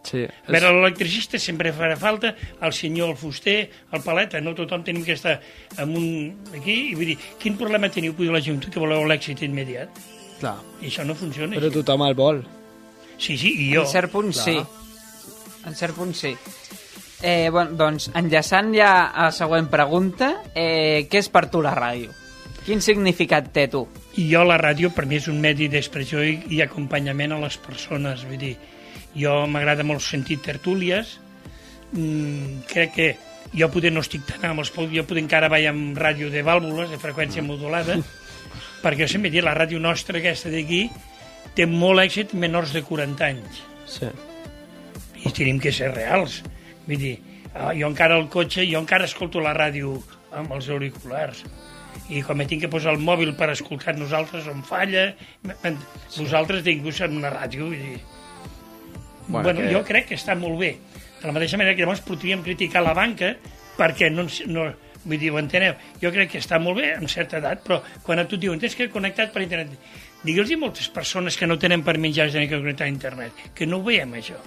Sí. 0.09 0.25
A 0.25 0.53
veure, 0.55 0.73
l'electricista 0.75 1.39
sempre 1.41 1.73
farà 1.77 1.97
falta, 2.01 2.35
el 2.65 2.73
senyor, 2.77 3.13
el 3.13 3.19
fuster, 3.21 3.59
el 3.93 4.03
paleta, 4.05 4.41
no 4.45 4.55
tothom 4.59 4.85
tenim 4.87 5.05
que 5.07 5.17
estar 5.19 5.39
amb 5.79 5.97
un... 6.01 6.09
aquí, 6.57 6.79
i 6.91 6.95
vull 6.99 7.13
dir, 7.13 7.19
quin 7.41 7.59
problema 7.61 7.91
teniu, 7.93 8.17
vull 8.17 8.31
dir, 8.31 8.35
la 8.35 8.43
gent 8.45 8.63
que 8.69 8.81
voleu 8.81 9.05
l'èxit 9.09 9.45
immediat? 9.47 10.01
Clar. 10.39 10.57
I 10.83 10.91
això 10.91 11.05
no 11.07 11.17
funciona 11.19 11.57
Però 11.59 11.67
així. 11.71 11.81
tothom 11.81 12.05
el 12.07 12.15
vol. 12.19 12.45
Sí, 13.19 13.37
sí, 13.37 13.51
i 13.67 13.73
jo. 13.75 13.83
En 13.83 13.91
cert 13.91 14.13
punt, 14.13 14.33
Clar. 14.33 14.45
sí. 14.45 15.65
En 15.67 15.75
cert 15.75 15.97
punt, 15.97 16.15
sí. 16.15 16.35
Eh, 17.21 17.49
bueno, 17.51 17.75
doncs, 17.75 18.13
enllaçant 18.15 18.71
ja 18.77 18.93
a 19.11 19.29
la 19.29 19.35
següent 19.35 19.67
pregunta, 19.73 20.45
eh, 20.55 21.09
què 21.11 21.19
és 21.19 21.29
per 21.35 21.49
tu 21.51 21.63
la 21.65 21.75
ràdio? 21.75 22.13
Quin 22.65 22.83
significat 22.85 23.49
té 23.51 23.67
tu? 23.73 23.83
I 24.21 24.29
jo 24.31 24.45
la 24.47 24.59
ràdio 24.61 24.93
per 24.95 25.07
mi 25.07 25.17
és 25.19 25.27
un 25.31 25.41
medi 25.43 25.67
d'expressió 25.73 26.23
i, 26.23 26.37
i 26.55 26.61
acompanyament 26.63 27.35
a 27.35 27.41
les 27.43 27.57
persones. 27.59 28.23
Vull 28.29 28.39
dir, 28.39 28.55
jo 29.17 29.47
m'agrada 29.47 29.85
molt 29.85 30.01
sentir 30.05 30.39
tertúlies, 30.45 31.19
mm, 31.93 32.65
crec 32.69 32.93
que 32.95 33.09
jo 33.55 33.71
poder 33.73 33.93
no 33.93 34.01
estic 34.05 34.27
tant 34.29 34.45
amb 34.51 34.61
els... 34.61 34.73
Jo 34.93 35.05
poder 35.09 35.23
encara 35.25 35.49
vaig 35.49 35.67
amb 35.71 35.97
ràdio 35.99 36.31
de 36.31 36.43
vàlvules, 36.45 36.91
de 36.91 36.99
freqüència 37.01 37.43
modulada, 37.43 37.97
perquè 38.83 39.07
jo 39.07 39.09
sempre 39.15 39.29
he 39.31 39.37
dit, 39.39 39.45
la 39.45 39.55
ràdio 39.57 39.81
nostra 39.81 40.19
aquesta 40.21 40.51
d'aquí 40.53 40.89
té 41.57 41.65
molt 41.67 42.01
èxit 42.05 42.35
menors 42.35 42.73
de 42.77 42.83
40 42.85 43.25
anys 43.27 43.63
Sí. 43.89 44.07
i 45.25 45.33
tenim 45.33 45.59
que 45.59 45.73
ser 45.73 45.89
reals. 45.95 46.43
Vull 46.87 47.01
dir, 47.01 47.15
ah, 47.55 47.73
jo 47.75 47.89
encara 47.89 48.15
al 48.21 48.29
cotxe, 48.29 48.67
jo 48.69 48.79
encara 48.79 49.09
escolto 49.09 49.41
la 49.41 49.55
ràdio 49.57 49.97
amb 50.37 50.53
els 50.53 50.69
auriculars. 50.69 51.41
I 52.13 52.21
quan 52.23 52.39
me 52.39 52.47
tinc 52.47 52.63
que 52.63 52.69
posar 52.71 52.93
el 52.95 53.01
mòbil 53.03 53.33
per 53.37 53.49
escoltar 53.51 53.97
nosaltres 53.97 54.47
on 54.49 54.63
falla, 54.63 55.15
me- 55.43 55.57
me- 55.65 55.75
vosaltres 56.17 56.63
amb 57.09 57.17
una 57.19 57.33
ràdio. 57.33 57.65
Vull 57.73 57.81
dir. 57.81 57.99
Bueno, 59.29 59.45
Bueno, 59.53 59.61
que- 59.61 59.73
Jo 59.75 59.85
crec 59.85 60.09
que 60.09 60.17
està 60.17 60.35
molt 60.37 60.59
bé. 60.59 60.77
De 61.21 61.27
la 61.27 61.33
mateixa 61.33 61.57
manera 61.59 61.75
que 61.77 61.83
llavors 61.83 62.01
podríem 62.01 62.43
criticar 62.43 62.83
la 62.83 62.95
banca 62.95 63.35
perquè 63.79 64.11
no, 64.11 64.25
no, 64.47 64.69
vull 65.05 65.19
dir, 65.19 65.31
ho 65.31 65.39
enteneu? 65.39 65.75
Jo 66.03 66.11
crec 66.13 66.31
que 66.33 66.39
està 66.43 66.59
molt 66.61 66.79
bé 66.81 66.95
en 66.95 67.09
certa 67.09 67.39
edat, 67.39 67.63
però 67.65 67.83
quan 68.03 68.19
a 68.19 68.25
tu 68.27 68.37
et 68.37 68.41
diuen 68.43 68.59
tens 68.59 68.75
que 68.75 68.89
connectat 68.91 69.33
per 69.33 69.43
internet, 69.43 69.75
digue'ls 70.25 70.51
a 70.55 70.59
moltes 70.59 70.89
persones 70.89 71.37
que 71.37 71.47
no 71.47 71.59
tenen 71.59 71.83
per 71.87 71.99
menjar 71.99 72.31
tenen 72.31 72.49
que 72.49 72.57
connectar 72.59 72.87
a 72.87 72.91
internet, 72.91 73.33
que 73.55 73.67
no 73.67 73.79
ho 73.79 73.83
veiem 73.85 74.13
això. 74.19 74.39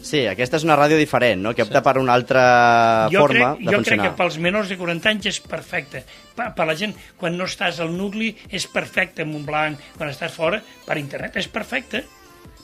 Sí, 0.00 0.20
aquesta 0.30 0.56
és 0.56 0.64
una 0.64 0.76
ràdio 0.78 0.96
diferent, 0.96 1.40
no? 1.42 1.50
que 1.54 1.64
opta 1.66 1.82
per 1.82 1.96
una 1.98 2.14
altra 2.14 3.08
jo 3.10 3.18
forma 3.24 3.48
crec, 3.56 3.58
de 3.58 3.64
jo 3.64 3.70
crec 3.70 3.76
funcionar. 3.82 4.06
que 4.06 4.16
pels 4.22 4.38
menors 4.38 4.68
de 4.70 4.76
40 4.78 5.08
anys 5.10 5.26
és 5.26 5.40
perfecte. 5.42 6.04
Per, 6.38 6.46
per 6.54 6.66
la 6.70 6.76
gent, 6.78 6.94
quan 7.18 7.34
no 7.36 7.48
estàs 7.50 7.80
al 7.82 7.90
nucli, 7.96 8.30
és 8.48 8.66
perfecte 8.70 9.22
en 9.26 9.32
Montblanc, 9.32 9.82
quan 9.98 10.08
estàs 10.12 10.30
fora, 10.32 10.62
per 10.86 10.96
internet, 11.02 11.36
és 11.42 11.48
perfecte. 11.50 12.04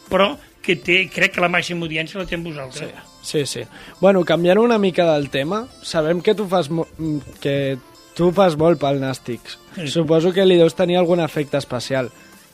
Però 0.09 0.31
que 0.65 0.77
té, 0.81 1.03
crec 1.13 1.35
que 1.37 1.45
la 1.45 1.51
màxima 1.53 1.85
audiència 1.87 2.21
la 2.21 2.27
té 2.29 2.39
amb 2.39 2.49
vosaltres. 2.49 2.95
Sí, 3.25 3.45
sí. 3.49 3.65
Bueno, 4.01 4.25
canviant 4.25 4.61
una 4.61 4.79
mica 4.79 5.07
del 5.13 5.29
tema, 5.33 5.65
sabem 5.83 6.21
que 6.25 6.35
tu 6.35 6.49
fas, 6.49 6.71
mm, 6.71 7.37
que 7.41 7.77
tu 8.17 8.31
fas 8.33 8.57
molt 8.57 8.81
pel 8.81 9.01
nàstics. 9.01 9.59
Sí. 9.77 9.89
Suposo 9.99 10.33
que 10.33 10.47
li 10.47 10.57
deus 10.61 10.77
tenir 10.77 10.97
algun 11.01 11.21
efecte 11.21 11.61
especial. 11.61 12.11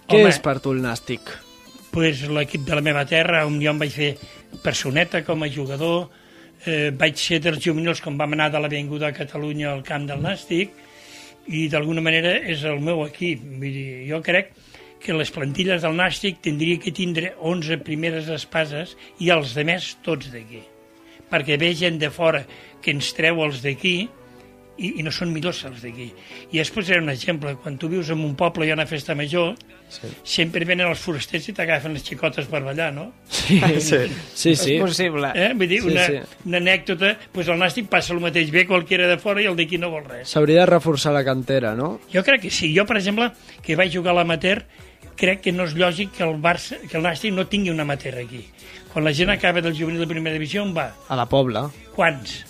Què 0.09 0.21
Home. 0.23 0.29
és 0.29 0.39
per 0.43 0.59
tu 0.61 0.75
el 0.75 0.83
nàstic? 0.83 1.39
pues, 1.91 2.23
l'equip 2.29 2.65
de 2.67 2.75
la 2.75 2.81
meva 2.81 3.05
terra, 3.07 3.45
on 3.47 3.59
jo 3.63 3.73
em 3.73 3.81
vaig 3.81 3.93
fer 3.95 4.11
personeta 4.63 5.25
com 5.27 5.43
a 5.43 5.51
jugador, 5.51 6.09
eh, 6.67 6.91
vaig 6.95 7.19
ser 7.19 7.41
dels 7.43 7.61
juvenils 7.65 8.01
quan 8.01 8.19
vam 8.19 8.37
anar 8.37 8.51
de 8.53 8.61
l'Avinguda 8.61 9.09
a 9.09 9.17
Catalunya 9.17 9.73
al 9.73 9.83
camp 9.83 10.07
del 10.07 10.23
Nàstic, 10.23 10.71
i 11.49 11.69
d'alguna 11.69 12.01
manera 12.05 12.37
és 12.39 12.63
el 12.65 12.81
meu 12.81 13.05
equip. 13.07 13.43
Vull 13.43 13.75
dir, 13.75 13.87
jo 14.11 14.21
crec 14.23 14.53
que 14.53 14.70
les 15.17 15.31
plantilles 15.33 15.81
del 15.83 15.97
Nàstic 15.97 16.43
tindria 16.45 16.79
que 16.79 16.93
tindre 16.93 17.33
11 17.41 17.81
primeres 17.87 18.29
espases 18.29 18.97
i 19.19 19.33
els 19.33 19.55
de 19.57 19.65
més 19.65 19.95
tots 20.05 20.29
d'aquí. 20.33 20.61
Perquè 21.31 21.57
ve 21.61 21.73
gent 21.79 21.99
de 22.03 22.11
fora 22.13 22.45
que 22.83 22.93
ens 22.93 23.13
treu 23.17 23.41
els 23.45 23.63
d'aquí 23.65 23.95
i, 24.81 24.95
i 25.01 25.03
no 25.05 25.11
són 25.13 25.33
millors 25.33 25.65
els 25.69 25.83
d'aquí. 25.85 26.09
I 26.53 26.59
després 26.61 26.89
era 26.91 27.03
un 27.03 27.11
exemple, 27.13 27.53
quan 27.61 27.77
tu 27.81 27.89
vius 27.93 28.09
en 28.13 28.23
un 28.25 28.35
poble 28.39 28.65
i 28.65 28.71
hi 28.71 28.73
ha 28.75 28.79
una 28.79 28.87
festa 28.91 29.17
major, 29.19 29.55
Sí. 29.91 30.07
sempre 30.23 30.63
venen 30.65 30.87
els 30.87 31.01
forasters 31.03 31.49
i 31.51 31.53
t'agafen 31.53 31.97
les 31.97 32.05
xicotes 32.07 32.47
per 32.47 32.61
ballar, 32.63 32.93
no? 32.95 33.09
Sí, 33.27 33.57
sí. 33.83 33.97
sí, 34.39 34.53
sí. 34.55 34.77
És 34.77 34.85
possible. 34.85 35.33
Eh? 35.35 35.49
Vull 35.59 35.67
dir, 35.67 35.81
Sí, 35.83 35.89
una, 35.91 36.05
sí. 36.07 36.21
una 36.47 36.61
anècdota, 36.61 37.11
doncs 37.35 37.49
el 37.51 37.59
nàstic 37.59 37.89
passa 37.91 38.15
el 38.15 38.21
mateix, 38.23 38.53
ve 38.55 38.63
qualquiera 38.69 39.09
de 39.11 39.17
fora 39.19 39.43
i 39.43 39.49
el 39.51 39.57
d'aquí 39.59 39.81
no 39.83 39.91
vol 39.91 40.05
res. 40.07 40.31
S'hauria 40.31 40.61
de 40.63 40.67
reforçar 40.71 41.11
la 41.17 41.25
cantera, 41.27 41.75
no? 41.75 41.97
Jo 42.15 42.23
crec 42.23 42.45
que 42.47 42.53
sí. 42.55 42.71
Jo, 42.77 42.87
per 42.87 43.01
exemple, 43.03 43.33
que 43.67 43.75
vaig 43.75 43.91
jugar 43.97 44.15
a 44.15 44.21
l'amateur, 44.21 44.63
crec 45.21 45.43
que 45.45 45.53
no 45.53 45.67
és 45.69 45.75
lògic 45.77 46.15
que 46.17 46.25
el, 46.27 46.39
Barça, 46.43 46.79
que 46.89 46.97
el 46.99 47.05
nàstic 47.05 47.35
no 47.37 47.45
tingui 47.51 47.71
un 47.75 47.81
amateur 47.85 48.17
aquí. 48.23 48.43
Quan 48.91 49.05
la 49.07 49.13
gent 49.15 49.31
acaba 49.31 49.61
del 49.63 49.77
juvenil 49.77 50.01
de 50.03 50.09
primera 50.11 50.35
divisió, 50.35 50.65
on 50.65 50.73
va? 50.75 50.89
A 51.09 51.17
la 51.19 51.27
Pobla. 51.31 51.69
Quants? 51.95 52.41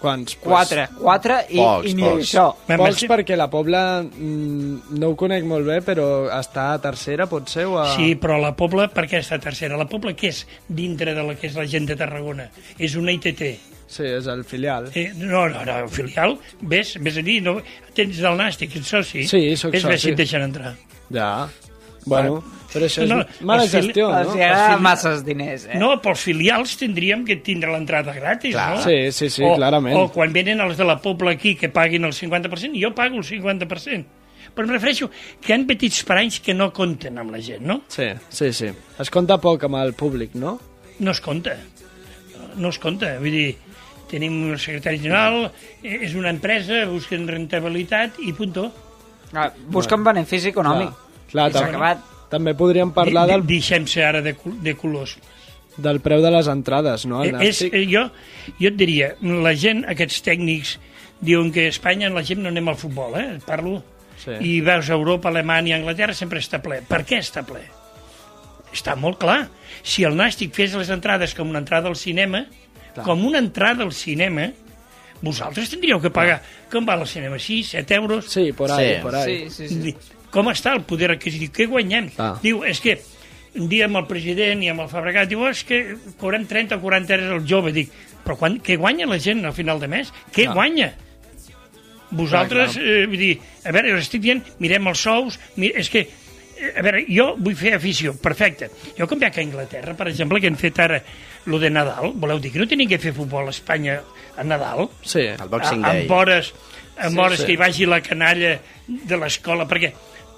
Quants? 0.00 0.38
Quatre. 0.40 0.86
Quatre 0.96 1.34
i, 1.52 1.58
Pocs, 1.60 1.90
i 1.90 1.92
ni 1.98 2.06
pocs. 2.06 2.22
això. 2.24 2.44
Pocs 2.80 3.02
perquè 3.10 3.36
la 3.36 3.50
Pobla 3.52 3.82
mm, 4.00 4.94
no 4.96 5.10
ho 5.12 5.16
conec 5.20 5.44
molt 5.44 5.66
bé, 5.68 5.80
però 5.84 6.06
està 6.38 6.70
a 6.72 6.78
tercera, 6.80 7.26
pot 7.28 7.50
ser? 7.52 7.66
O 7.68 7.76
a... 7.82 7.84
Sí, 7.98 8.14
però 8.16 8.38
la 8.40 8.54
Pobla, 8.56 8.86
per 8.88 9.04
què 9.10 9.20
està 9.20 9.36
tercera? 9.42 9.76
La 9.76 9.84
Pobla 9.90 10.14
què 10.16 10.30
és 10.32 10.46
dintre 10.72 11.12
de 11.18 11.26
la 11.26 11.34
que 11.36 11.50
és 11.50 11.58
la 11.60 11.66
gent 11.68 11.90
de 11.90 11.98
Tarragona? 12.00 12.48
És 12.80 12.96
una 12.96 13.12
ITT. 13.12 13.44
Sí, 13.90 14.06
és 14.06 14.24
el 14.30 14.44
filial. 14.48 14.88
Eh, 14.94 15.10
no, 15.18 15.48
no, 15.52 15.66
no, 15.68 15.76
filial, 15.92 16.38
ves, 16.62 16.94
ves 17.02 17.18
a 17.20 17.26
dir, 17.26 17.40
no, 17.44 17.58
tens 17.92 18.22
del 18.24 18.38
nàstic, 18.40 18.78
ets 18.80 18.88
soci? 18.96 19.26
Sí, 19.28 19.42
soc 19.58 19.74
ves, 19.76 19.84
Ves 19.84 19.98
soci. 20.00 20.06
si 20.06 20.14
et 20.14 20.22
deixen 20.22 20.46
entrar. 20.48 20.76
Ja. 21.12 21.32
Bueno, 22.06 22.42
però 22.72 22.86
això 22.86 23.02
és 23.04 23.10
No, 23.10 23.18
mala 23.44 23.64
els 23.66 23.72
gestió, 23.74 24.06
Els 24.16 24.28
no? 24.30 24.36
hi 24.38 24.42
agrada 24.46 24.78
masses 24.80 25.24
diners, 25.24 25.66
eh? 25.68 25.78
No, 25.78 25.90
pels 26.00 26.22
filials 26.24 26.76
tindríem 26.80 27.24
que 27.28 27.36
tindre 27.44 27.70
l'entrada 27.72 28.14
gratis, 28.16 28.54
Clar. 28.54 28.76
no? 28.76 28.82
Sí, 28.84 29.12
sí, 29.12 29.28
sí, 29.28 29.42
o, 29.44 29.54
clarament. 29.56 29.96
O 29.98 30.08
quan 30.14 30.32
venen 30.32 30.60
els 30.64 30.78
de 30.78 30.84
la 30.88 30.96
Pobla 31.02 31.32
aquí 31.36 31.54
que 31.60 31.68
paguin 31.68 32.04
el 32.08 32.12
50%, 32.16 32.72
jo 32.80 32.94
pago 32.94 33.16
el 33.20 33.24
50%. 33.24 34.04
Però 34.54 34.64
em 34.66 34.72
refereixo 34.72 35.10
que 35.40 35.52
hi 35.52 35.54
ha 35.54 35.60
petits 35.68 36.00
paranys 36.08 36.40
que 36.42 36.54
no 36.56 36.72
compten 36.74 37.18
amb 37.22 37.30
la 37.30 37.38
gent, 37.44 37.60
no? 37.62 37.82
Sí, 37.92 38.08
sí, 38.30 38.48
sí. 38.56 38.70
Es 38.98 39.10
compta 39.12 39.36
poc 39.38 39.62
amb 39.68 39.76
el 39.78 39.92
públic, 39.94 40.34
no? 40.34 40.56
No 40.98 41.10
es 41.12 41.20
compta. 41.20 41.54
No 42.56 42.72
es 42.72 42.78
compta. 42.82 43.12
Vull 43.22 43.30
dir, 43.36 43.50
tenim 44.10 44.40
un 44.48 44.58
secretari 44.58 44.98
general, 44.98 45.52
eh, 45.84 46.00
és 46.02 46.16
una 46.18 46.32
empresa, 46.34 46.80
busquen 46.90 47.28
rentabilitat 47.30 48.18
i 48.26 48.32
punto. 48.34 48.66
Ah, 49.32 49.52
Busquen 49.70 50.02
benefici 50.02 50.50
econòmic. 50.50 50.88
Clar, 50.90 51.09
I 51.30 51.52
s'ha 51.52 51.60
tam- 51.60 51.68
acabat. 51.70 51.98
també 52.30 52.54
podríem 52.54 52.92
parlar 52.92 53.26
del, 53.28 53.42
di- 53.46 53.54
Deixem-se 53.58 54.04
ara 54.04 54.20
de, 54.22 54.36
de 54.62 54.74
colors. 54.76 55.16
del 55.76 56.00
preu 56.00 56.20
de 56.20 56.30
les 56.30 56.46
entrades, 56.46 57.06
no? 57.06 57.22
Eh, 57.24 57.32
és, 57.48 57.62
eh, 57.62 57.86
jo, 57.88 58.10
jo 58.60 58.68
et 58.68 58.76
diria, 58.76 59.14
la 59.22 59.54
gent, 59.54 59.84
aquests 59.88 60.22
tècnics, 60.26 60.78
diuen 61.20 61.50
que 61.52 61.66
a 61.66 61.68
Espanya 61.68 62.10
la 62.10 62.22
gent 62.22 62.40
no 62.42 62.48
anem 62.48 62.68
al 62.68 62.76
futbol, 62.76 63.14
eh? 63.18 63.38
Parlo. 63.46 63.82
Sí. 64.20 64.32
I 64.40 64.60
veus 64.60 64.90
a 64.90 64.94
Europa, 64.94 65.28
Alemanya, 65.30 65.76
Anglaterra, 65.76 66.12
sempre 66.12 66.38
està 66.42 66.60
ple. 66.60 66.82
Per 66.86 67.04
què 67.08 67.18
està 67.22 67.42
ple? 67.46 67.62
Està 68.74 68.94
molt 68.96 69.18
clar. 69.18 69.48
Si 69.82 70.04
el 70.04 70.14
Nàstic 70.18 70.52
fes 70.54 70.74
les 70.76 70.90
entrades 70.92 71.34
com 71.34 71.48
una 71.48 71.58
entrada 71.62 71.88
al 71.88 71.96
cinema, 71.96 72.44
Clar. 72.92 73.04
com 73.06 73.24
una 73.24 73.38
entrada 73.38 73.82
al 73.82 73.92
cinema, 73.92 74.50
vosaltres 75.22 75.70
tindríeu 75.70 76.00
que 76.00 76.10
pagar. 76.10 76.42
Com 76.70 76.84
val 76.86 77.00
el 77.00 77.08
cinema? 77.08 77.38
6, 77.38 77.68
7 77.70 77.94
euros? 77.94 78.26
Sí, 78.30 78.52
por 78.52 78.70
ahí, 78.70 78.96
Sí. 78.96 79.00
por 79.02 79.14
ahí. 79.14 79.50
Sí, 79.50 79.68
sí, 79.68 79.82
sí. 79.82 79.96
Com 80.30 80.46
està 80.52 80.72
el 80.76 80.82
poder 80.86 81.10
adquisitiu? 81.10 81.50
Què 81.52 81.66
guanyem? 81.66 82.10
Ah. 82.18 82.36
Diu, 82.42 82.62
és 82.64 82.78
que 82.80 83.00
un 83.58 83.68
dia 83.68 83.86
amb 83.86 83.96
el 83.98 84.06
president 84.06 84.62
i 84.62 84.68
amb 84.70 84.80
el 84.84 84.88
Fabregat, 84.88 85.28
diu, 85.28 85.40
"Oh, 85.42 85.48
és 85.50 85.64
que 85.64 85.96
cobrem 86.18 86.46
30 86.46 86.76
o 86.76 86.80
40 86.80 87.14
euros 87.14 87.42
el 87.42 87.48
jove. 87.48 87.72
Dic, 87.72 87.90
però 88.24 88.36
quan, 88.36 88.60
què 88.62 88.76
guanya 88.78 89.06
la 89.06 89.18
gent 89.18 89.44
al 89.44 89.52
final 89.52 89.80
de 89.80 89.88
mes? 89.88 90.12
Què 90.32 90.46
Ah. 90.48 90.52
guanya? 90.54 90.94
Vosaltres, 92.10 92.72
Clar, 92.74 92.84
eh, 92.86 93.06
vull 93.06 93.18
dir, 93.18 93.38
a 93.64 93.70
veure, 93.70 93.92
us 93.94 94.02
estic 94.02 94.20
dient, 94.24 94.42
mirem 94.58 94.86
els 94.90 94.98
sous, 94.98 95.36
mi, 95.56 95.68
és 95.68 95.88
que, 95.88 96.00
eh, 96.58 96.72
a 96.76 96.82
veure, 96.82 97.04
jo 97.08 97.36
vull 97.38 97.54
fer 97.54 97.74
afició, 97.76 98.16
perfecte. 98.18 98.68
Jo 98.98 99.06
com 99.06 99.18
veig 99.20 99.36
a 99.38 99.40
Anglaterra, 99.44 99.94
per 99.96 100.08
exemple, 100.08 100.40
que 100.40 100.48
han 100.48 100.56
fet 100.56 100.78
ara 100.80 101.02
lo 101.46 101.58
de 101.60 101.70
Nadal, 101.70 102.10
voleu 102.16 102.40
dir 102.40 102.50
que 102.52 102.58
no 102.58 102.66
tenim 102.66 102.88
que 102.88 102.98
fer 102.98 103.12
futbol 103.14 103.46
a 103.46 103.50
Espanya 103.50 104.00
a 104.36 104.42
Nadal? 104.42 104.88
Sí. 105.02 105.20
El 105.20 105.48
Boxing 105.48 105.84
a, 105.84 105.92
Day. 105.92 106.02
amb 106.02 106.10
hores, 106.10 106.52
amb 106.98 107.12
Sí, 107.14 107.18
hores 107.20 107.38
sí. 107.40 107.46
que 107.46 107.52
hi 107.52 107.56
vagi 107.56 107.86
la 107.86 108.00
canalla 108.02 108.58
de 108.88 109.16
l'escola, 109.16 109.66
perquè 109.68 109.92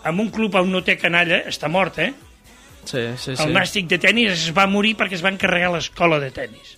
en 0.04 0.20
un 0.20 0.30
club 0.30 0.54
on 0.60 0.70
no 0.72 0.82
té 0.84 0.96
canalla 0.98 1.42
està 1.50 1.68
mort, 1.70 1.98
eh? 1.98 2.12
Sí, 2.84 3.02
sí, 3.16 3.36
sí. 3.36 3.42
El 3.44 3.52
nàstic 3.54 3.86
de 3.90 3.98
tennis 4.02 4.32
es 4.32 4.48
va 4.56 4.66
morir 4.66 4.96
perquè 4.98 5.14
es 5.14 5.22
van 5.22 5.36
carregar 5.38 5.70
l'escola 5.74 6.18
de 6.18 6.30
tennis. 6.34 6.76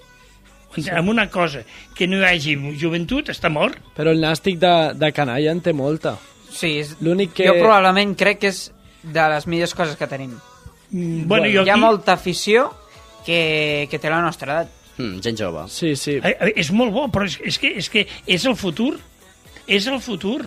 Sí. 0.75 0.89
Amb 0.91 1.09
una 1.09 1.29
cosa, 1.31 1.63
que 1.95 2.09
no 2.11 2.19
hi 2.19 2.25
hagi 2.27 2.57
joventut, 2.81 3.29
està 3.31 3.49
mort. 3.49 3.79
Però 3.97 4.11
el 4.11 4.21
nàstic 4.21 4.59
de, 4.59 4.73
de 4.99 5.13
canalla 5.15 5.53
en 5.55 5.61
té 5.63 5.73
molta. 5.73 6.17
Sí, 6.51 6.79
és... 6.83 6.97
L'únic 7.01 7.33
que- 7.39 7.47
Jo 7.47 7.55
probablement 7.61 8.17
crec 8.19 8.41
que 8.43 8.51
és 8.51 8.65
de 9.03 9.29
les 9.31 9.47
millors 9.47 9.75
coses 9.75 9.97
que 9.97 10.07
tenim. 10.11 10.35
Mm, 10.91 11.29
Bueno, 11.31 11.47
jo 11.47 11.63
Hi 11.65 11.71
ha 11.71 11.75
aquí, 11.79 11.81
molta 11.81 12.13
afició 12.19 12.69
que, 13.25 13.87
que 13.91 13.99
té 13.99 14.11
la 14.11 14.21
nostra 14.23 14.53
edat. 14.53 14.73
Mm, 14.99 15.21
gent 15.25 15.39
jove. 15.39 15.65
Sí, 15.73 15.95
sí. 15.97 16.19
Eh, 16.23 16.35
eh, 16.41 16.53
és 16.61 16.71
molt 16.75 16.93
bo, 16.95 17.07
però 17.11 17.25
és, 17.27 17.39
és, 17.43 17.57
que, 17.59 17.73
és 17.81 17.89
que 17.91 18.05
és 18.27 18.45
el 18.47 18.55
futur. 18.59 18.99
És 19.67 19.87
el 19.91 20.01
futur. 20.05 20.43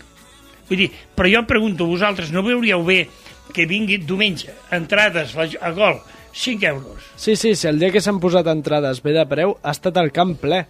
Vull 0.70 0.78
dir, 0.84 0.92
però 1.16 1.30
jo 1.32 1.40
em 1.40 1.46
pregunto, 1.50 1.86
vosaltres 1.88 2.32
no 2.36 2.44
veuríeu 2.44 2.84
bé 2.84 3.08
que 3.54 3.66
vingui 3.66 3.98
diumenge, 4.04 4.52
entrades 4.72 5.36
a 5.38 5.72
gol, 5.72 6.02
5 6.34 6.66
euros. 6.68 7.04
Sí, 7.16 7.36
sí, 7.36 7.56
si 7.56 7.68
el 7.68 7.80
dia 7.80 7.92
que 7.92 8.02
s'han 8.04 8.20
posat 8.20 8.48
entrades 8.52 9.00
bé 9.02 9.14
de 9.16 9.24
preu, 9.26 9.56
ha 9.64 9.72
estat 9.72 9.96
el 9.98 10.12
camp 10.12 10.36
ple. 10.42 10.66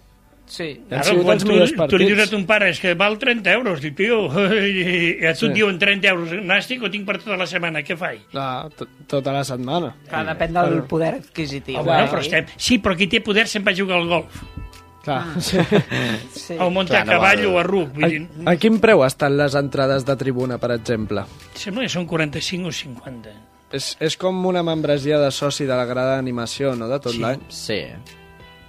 Sí. 0.48 0.80
Han 0.88 1.02
Ara, 1.02 1.04
sigut 1.04 1.26
els 1.28 1.42
tu, 1.44 1.48
millors 1.50 1.72
tu 1.90 1.98
li 1.98 2.06
dius 2.06 2.14
a 2.16 2.22
partits. 2.22 2.30
ton 2.30 2.46
pare 2.48 2.70
és 2.70 2.78
que 2.80 2.94
val 2.96 3.18
30 3.20 3.52
euros, 3.52 3.82
dic, 3.84 3.96
tio, 3.98 4.22
i 4.64 5.26
a 5.28 5.34
tu 5.34 5.44
Sí. 5.44 5.50
et 5.50 5.58
diuen 5.58 5.76
30 5.78 6.08
euros 6.08 6.30
nàstic 6.40 6.80
ho 6.86 6.88
tinc 6.88 7.04
per 7.04 7.18
tota 7.18 7.36
la 7.36 7.44
setmana, 7.50 7.82
què 7.84 7.98
faig? 8.00 8.22
Ah, 8.32 8.66
to- 8.78 8.86
tota 9.06 9.34
la 9.34 9.42
setmana. 9.44 9.90
Clar, 10.08 10.22
depèn 10.30 10.54
del 10.56 10.78
poder 10.88 11.18
adquisitiu. 11.18 11.76
Ah, 11.76 11.82
bueno, 11.82 12.04
eh? 12.06 12.08
però 12.14 12.20
estem... 12.24 12.46
Sí, 12.56 12.78
però 12.78 12.96
qui 12.96 13.10
té 13.12 13.20
poder 13.20 13.44
se'n 13.46 13.66
va 13.66 13.74
a 13.74 13.76
jugar 13.76 13.98
al 14.00 14.08
golf. 14.08 14.40
Clar, 15.08 15.42
sí. 15.42 15.58
Sí. 16.36 16.56
o 16.60 16.68
muntar 16.70 17.02
Clar, 17.02 17.06
no 17.06 17.12
a 17.12 17.16
cavall 17.16 17.42
val. 17.44 17.52
o 17.54 17.58
a 17.58 17.64
ruc. 17.66 17.92
Vull 17.96 18.04
A, 18.04 18.08
dir, 18.12 18.22
a 18.46 18.56
quin 18.60 18.78
preu 18.82 19.02
estan 19.06 19.36
les 19.40 19.56
entrades 19.58 20.04
de 20.06 20.16
tribuna, 20.20 20.58
per 20.62 20.72
exemple? 20.76 21.24
sembla 21.58 21.82
que 21.88 21.92
són 21.96 22.06
45 22.06 22.68
o 22.68 22.72
50. 22.72 23.34
És, 23.72 23.90
és 24.00 24.14
com 24.16 24.38
una 24.48 24.62
membresia 24.64 25.18
de 25.20 25.30
soci 25.34 25.66
de 25.68 25.74
la 25.76 25.84
grada 25.84 26.14
d'animació, 26.16 26.74
no?, 26.76 26.86
de 26.88 27.00
tot 27.04 27.12
Sí. 27.12 27.20
l'any. 27.20 27.42
Sí. 27.52 27.82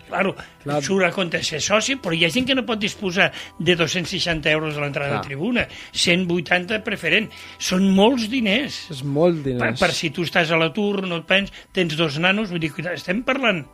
Claro, 0.09 0.31
Clar. 0.63 0.79
surt 0.81 1.05
a 1.05 1.11
compte 1.13 1.37
ser 1.45 1.59
soci, 1.61 1.93
però 2.01 2.15
hi 2.17 2.23
ha 2.25 2.29
gent 2.33 2.47
que 2.49 2.55
no 2.57 2.63
pot 2.65 2.79
disposar 2.81 3.27
de 3.59 3.75
260 3.77 4.49
euros 4.49 4.75
a 4.75 4.81
l'entrada 4.81 5.19
de 5.19 5.27
tribuna, 5.27 5.67
180 5.93 6.79
preferent. 6.83 7.29
Són 7.61 7.85
molts 7.93 8.25
diners. 8.27 8.87
És 8.89 9.03
molt 9.05 9.37
Per, 9.43 9.51
diners. 9.51 9.79
per 9.79 9.91
si 9.93 10.09
tu 10.09 10.25
estàs 10.25 10.49
a 10.49 10.57
l'atur, 10.57 11.03
no 11.07 11.21
et 11.21 11.27
pens, 11.29 11.53
tens 11.71 11.93
dos 11.95 12.17
nanos, 12.17 12.49
vull 12.49 12.59
dir, 12.59 12.71
estem 12.91 13.21
parlant. 13.23 13.67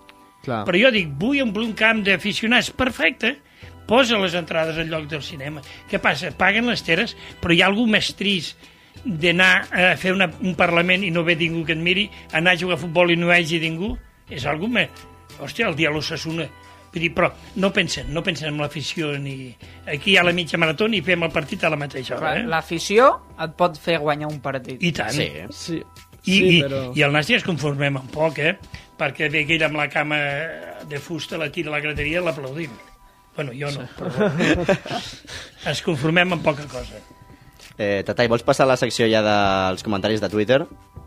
Clar. 0.46 0.62
Però 0.68 0.80
jo 0.80 0.94
dic, 0.94 1.10
vull 1.20 1.42
omplir 1.44 1.66
un 1.66 1.74
camp 1.78 2.04
d'aficionats, 2.06 2.70
perfecte, 2.78 3.36
posa 3.90 4.20
les 4.22 4.38
entrades 4.38 4.78
al 4.82 4.90
lloc 4.90 5.10
del 5.10 5.24
cinema. 5.26 5.64
Què 5.90 6.00
passa? 6.02 6.32
Paguen 6.38 6.70
les 6.70 6.86
teres, 6.86 7.16
però 7.42 7.54
hi 7.54 7.62
ha 7.64 7.70
algú 7.70 7.86
més 7.90 8.14
trist 8.18 8.72
d'anar 9.06 9.68
a 9.70 9.90
fer 10.02 10.16
una, 10.16 10.30
un 10.42 10.56
Parlament 10.58 11.04
i 11.06 11.12
no 11.14 11.26
ve 11.26 11.36
ningú 11.38 11.66
que 11.68 11.76
et 11.76 11.82
miri, 11.82 12.08
anar 12.34 12.56
a 12.56 12.60
jugar 12.62 12.80
a 12.80 12.82
futbol 12.82 13.12
i 13.14 13.18
no 13.20 13.30
hi 13.30 13.40
hagi 13.40 13.60
ningú, 13.62 13.96
és 14.30 14.46
algú 14.50 14.72
més... 14.72 14.90
Hòstia, 15.36 15.68
el 15.68 15.76
dia 15.76 15.90
a 15.90 15.92
l'Ossassuna. 15.92 16.46
Vull 16.94 17.04
dir, 17.04 17.10
però 17.12 17.28
no 17.60 17.70
pensen, 17.76 18.08
no 18.16 18.24
pensen 18.24 18.54
en 18.54 18.62
l'afició 18.64 19.12
ni... 19.20 19.52
Aquí 19.92 20.14
hi 20.14 20.18
ha 20.18 20.24
la 20.24 20.32
mitja 20.32 20.58
marató 20.62 20.88
i 20.88 21.02
fem 21.04 21.26
el 21.28 21.34
partit 21.36 21.66
a 21.68 21.72
la 21.74 21.80
mateixa 21.80 22.16
hora, 22.16 22.38
eh? 22.40 22.46
L'afició 22.48 23.10
et 23.44 23.58
pot 23.60 23.76
fer 23.76 23.98
guanyar 24.00 24.30
un 24.32 24.40
partit. 24.40 24.80
I 24.80 24.94
tant. 24.96 25.12
Sí. 25.12 25.28
Sí, 25.52 25.82
I, 25.82 26.32
sí 26.32 26.40
i, 26.40 26.62
però... 26.64 26.80
I 26.96 27.04
el 27.04 27.12
Nàstia 27.12 27.42
es 27.42 27.46
conformem 27.46 28.00
un 28.00 28.08
poc, 28.14 28.40
eh? 28.40 28.56
Perquè 29.00 29.28
ve 29.32 29.42
aquell 29.44 29.64
amb 29.68 29.76
la 29.76 29.90
cama 29.92 30.18
de 30.88 31.00
fusta, 31.04 31.38
la 31.38 31.50
tira 31.52 31.70
a 31.72 31.76
la 31.76 31.82
graderia, 31.84 32.22
l'aplaudim. 32.24 32.72
Bueno, 33.36 33.52
jo 33.52 33.68
no, 33.76 33.84
però 33.98 34.30
es 35.72 35.82
conformem 35.84 36.32
amb 36.38 36.44
poca 36.46 36.64
cosa. 36.72 37.02
Eh, 37.78 38.04
Tatai, 38.08 38.30
vols 38.32 38.46
passar 38.48 38.64
a 38.64 38.70
la 38.72 38.78
secció 38.80 39.04
ja 39.12 39.20
dels 39.26 39.84
comentaris 39.84 40.22
de 40.24 40.30
Twitter? 40.32 40.62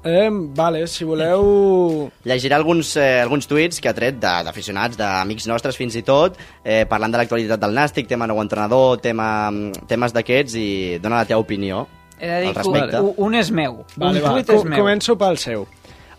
Eh, 0.04 0.28
vale, 0.54 0.82
si 0.86 1.06
voleu... 1.08 2.10
Llegiré 2.28 2.54
alguns, 2.54 2.90
eh, 3.00 3.22
alguns 3.22 3.48
tuits 3.48 3.80
que 3.80 3.88
ha 3.88 3.94
tret 3.96 4.18
de- 4.20 4.34
d'aficionats, 4.44 4.98
d'amics 5.00 5.48
nostres 5.48 5.80
fins 5.80 5.96
i 5.96 6.02
tot, 6.04 6.36
eh, 6.62 6.84
parlant 6.90 7.16
de 7.16 7.22
l'actualitat 7.22 7.58
del 7.64 7.72
Nàstic, 7.74 8.06
tema 8.12 8.28
nou 8.28 8.42
entrenador, 8.44 9.00
tema, 9.00 9.48
temes 9.88 10.12
d'aquests, 10.12 10.58
i 10.60 10.68
dona 11.00 11.22
la 11.22 11.28
teva 11.30 11.40
opinió 11.40 11.86
He 12.20 12.26
de 12.28 12.38
dir 12.48 12.52
que 12.52 13.00
un, 13.00 13.12
un 13.16 13.34
és 13.38 13.48
meu. 13.54 13.84
Vale, 13.96 14.18
un 14.18 14.24
va, 14.26 14.32
tuit 14.34 14.48
és 14.50 14.64
meu. 14.66 14.80
començo 14.82 15.14
pel 15.16 15.36
seu. 15.38 15.68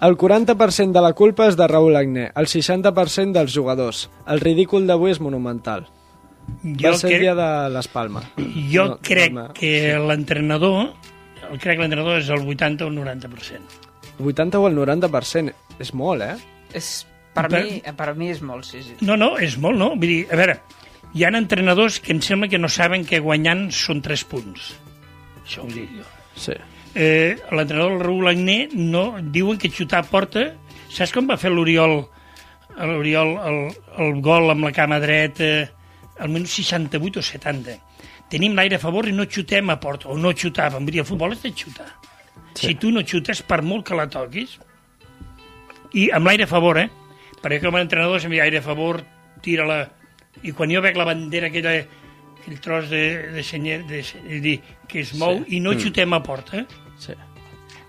El 0.01 0.15
40% 0.17 0.93
de 0.95 1.01
la 1.03 1.11
culpa 1.13 1.47
és 1.49 1.57
de 1.59 1.67
Raúl 1.67 1.97
Agné, 1.99 2.29
el 2.39 2.47
60% 2.47 3.33
dels 3.35 3.51
jugadors. 3.53 4.05
El 4.31 4.39
ridícul 4.39 4.85
d'avui 4.87 5.11
és 5.11 5.19
monumental. 5.19 5.87
Jo 6.63 6.93
Va 6.93 6.97
ser 6.97 7.11
el 7.11 7.19
dia 7.21 7.33
crec, 7.35 7.41
de 7.43 7.69
les 7.75 7.87
Palmes. 7.91 8.23
jo 8.71 8.85
No, 8.87 8.97
crec 9.03 9.33
Palma. 9.33 9.53
que 9.53 9.97
l'entrenador 9.99 10.93
el 11.51 11.57
crec 11.59 11.77
que 11.77 11.81
l'entrenador 11.83 12.19
és 12.19 12.29
el 12.29 12.47
80 12.47 12.85
o 12.85 12.87
el 12.89 12.95
90%. 12.95 13.59
El 14.19 14.25
80 14.27 14.59
o 14.59 14.67
el 14.67 14.75
90%. 14.77 15.53
És 15.79 15.93
molt, 15.93 16.21
eh? 16.21 16.35
És, 16.73 17.05
per, 17.33 17.47
Per- 17.49 17.63
mi, 17.63 17.81
per 17.97 18.15
mi 18.15 18.29
és 18.29 18.41
molt, 18.41 18.63
sí, 18.65 18.81
sí. 18.83 18.95
No, 19.01 19.15
no, 19.17 19.37
és 19.37 19.57
molt, 19.57 19.77
no? 19.77 19.89
Vull 19.95 20.07
dir, 20.07 20.27
a 20.31 20.35
veure, 20.35 20.59
hi 21.13 21.23
ha 21.23 21.29
entrenadors 21.37 21.99
que 21.99 22.11
em 22.13 22.21
sembla 22.21 22.47
que 22.49 22.57
no 22.59 22.69
saben 22.69 23.05
que 23.05 23.19
guanyant 23.19 23.69
són 23.71 24.01
3 24.01 24.23
punts. 24.25 24.73
Això 25.45 25.63
ho 25.63 25.67
dic 25.71 25.89
jo. 25.97 26.03
Sí. 26.35 26.53
Eh, 26.95 27.37
l'entrenador 27.51 28.01
Raúl 28.01 28.31
Agné 28.31 28.69
no, 28.73 29.17
diuen 29.21 29.59
que 29.59 29.71
xutar 29.73 30.03
a 30.03 30.09
porta 30.09 30.45
saps 30.89 31.13
com 31.13 31.29
va 31.29 31.37
fer 31.37 31.51
l'Oriol? 31.53 32.01
l'Oriol 32.79 33.35
el, 33.43 33.59
el 33.99 34.21
gol 34.23 34.53
amb 34.53 34.69
la 34.69 34.73
cama 34.75 35.01
dreta 35.03 35.69
al 36.19 36.31
minut 36.31 36.49
68 36.49 37.19
o 37.19 37.25
70 37.25 37.77
tenim 38.29 38.55
l'aire 38.55 38.77
a 38.77 38.83
favor 38.83 39.09
i 39.09 39.15
no 39.15 39.25
xutem 39.25 39.69
a 39.73 39.79
porta 39.81 40.09
o 40.09 40.17
no 40.17 40.31
xutàvem, 40.31 40.85
vull 40.85 40.93
dir, 40.93 41.03
el 41.03 41.09
futbol 41.09 41.33
és 41.33 41.41
de 41.43 41.51
xutar. 41.51 41.89
Sí. 42.53 42.67
si 42.67 42.75
tu 42.75 42.91
no 42.91 43.03
xutes 43.05 43.43
per 43.45 43.61
molt 43.63 43.85
que 43.87 43.95
la 43.95 44.07
toquis 44.09 44.57
i 45.93 46.09
amb 46.13 46.27
l'aire 46.27 46.45
a 46.45 46.49
favor, 46.49 46.77
eh? 46.77 46.89
Perquè 47.39 47.61
com 47.63 47.77
a 47.77 47.81
entrenador 47.81 48.21
si 48.21 48.27
aire 48.39 48.59
a 48.59 48.65
favor, 48.65 49.01
tira-la. 49.41 49.87
I 50.43 50.51
quan 50.51 50.71
jo 50.71 50.81
veig 50.81 50.97
la 50.97 51.07
bandera 51.07 51.47
aquella 51.47 51.73
aquell 52.49 52.61
tros 52.61 52.89
de, 52.89 53.31
de, 53.31 53.43
senyer, 53.43 53.85
de, 53.85 54.03
de 54.25 54.39
dir, 54.41 54.59
que 54.87 55.01
es 55.01 55.13
mou 55.13 55.43
sí. 55.43 55.57
i 55.57 55.59
no 55.61 55.75
xutem 55.77 56.13
a 56.13 56.21
porta 56.25 56.65
sí. 56.97 57.13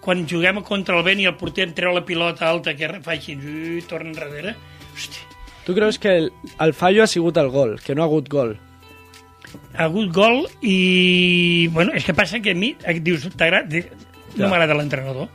quan 0.04 0.26
juguem 0.28 0.60
contra 0.62 0.98
el 0.98 1.04
vent 1.04 1.20
i 1.20 1.28
el 1.28 1.36
porter 1.40 1.66
em 1.68 1.74
treu 1.74 1.94
la 1.94 2.04
pilota 2.04 2.48
alta 2.48 2.74
que 2.76 2.88
fa 3.00 3.16
així 3.16 3.36
i 3.36 3.82
torna 3.88 4.12
enrere 4.12 4.56
hosti, 4.94 5.26
Tu 5.64 5.74
creus 5.76 5.98
que 6.00 6.16
el, 6.16 6.30
el 6.58 6.72
fallo 6.74 7.02
ha 7.04 7.06
sigut 7.06 7.36
el 7.36 7.50
gol, 7.52 7.78
que 7.84 7.94
no 7.94 8.02
ha 8.02 8.06
hagut 8.08 8.28
gol? 8.28 8.56
ha 9.74 9.84
hagut 9.84 10.12
gol 10.14 10.44
i 10.62 11.68
bueno, 11.74 11.92
és 11.94 12.04
que 12.04 12.14
passa 12.14 12.40
que 12.40 12.52
a 12.52 12.58
mi 12.58 12.74
eh, 12.84 12.98
dius, 13.00 13.26
t'agrada 13.36 13.84
no 14.36 14.48
m'agrada 14.48 14.76
l'entrenador 14.78 15.28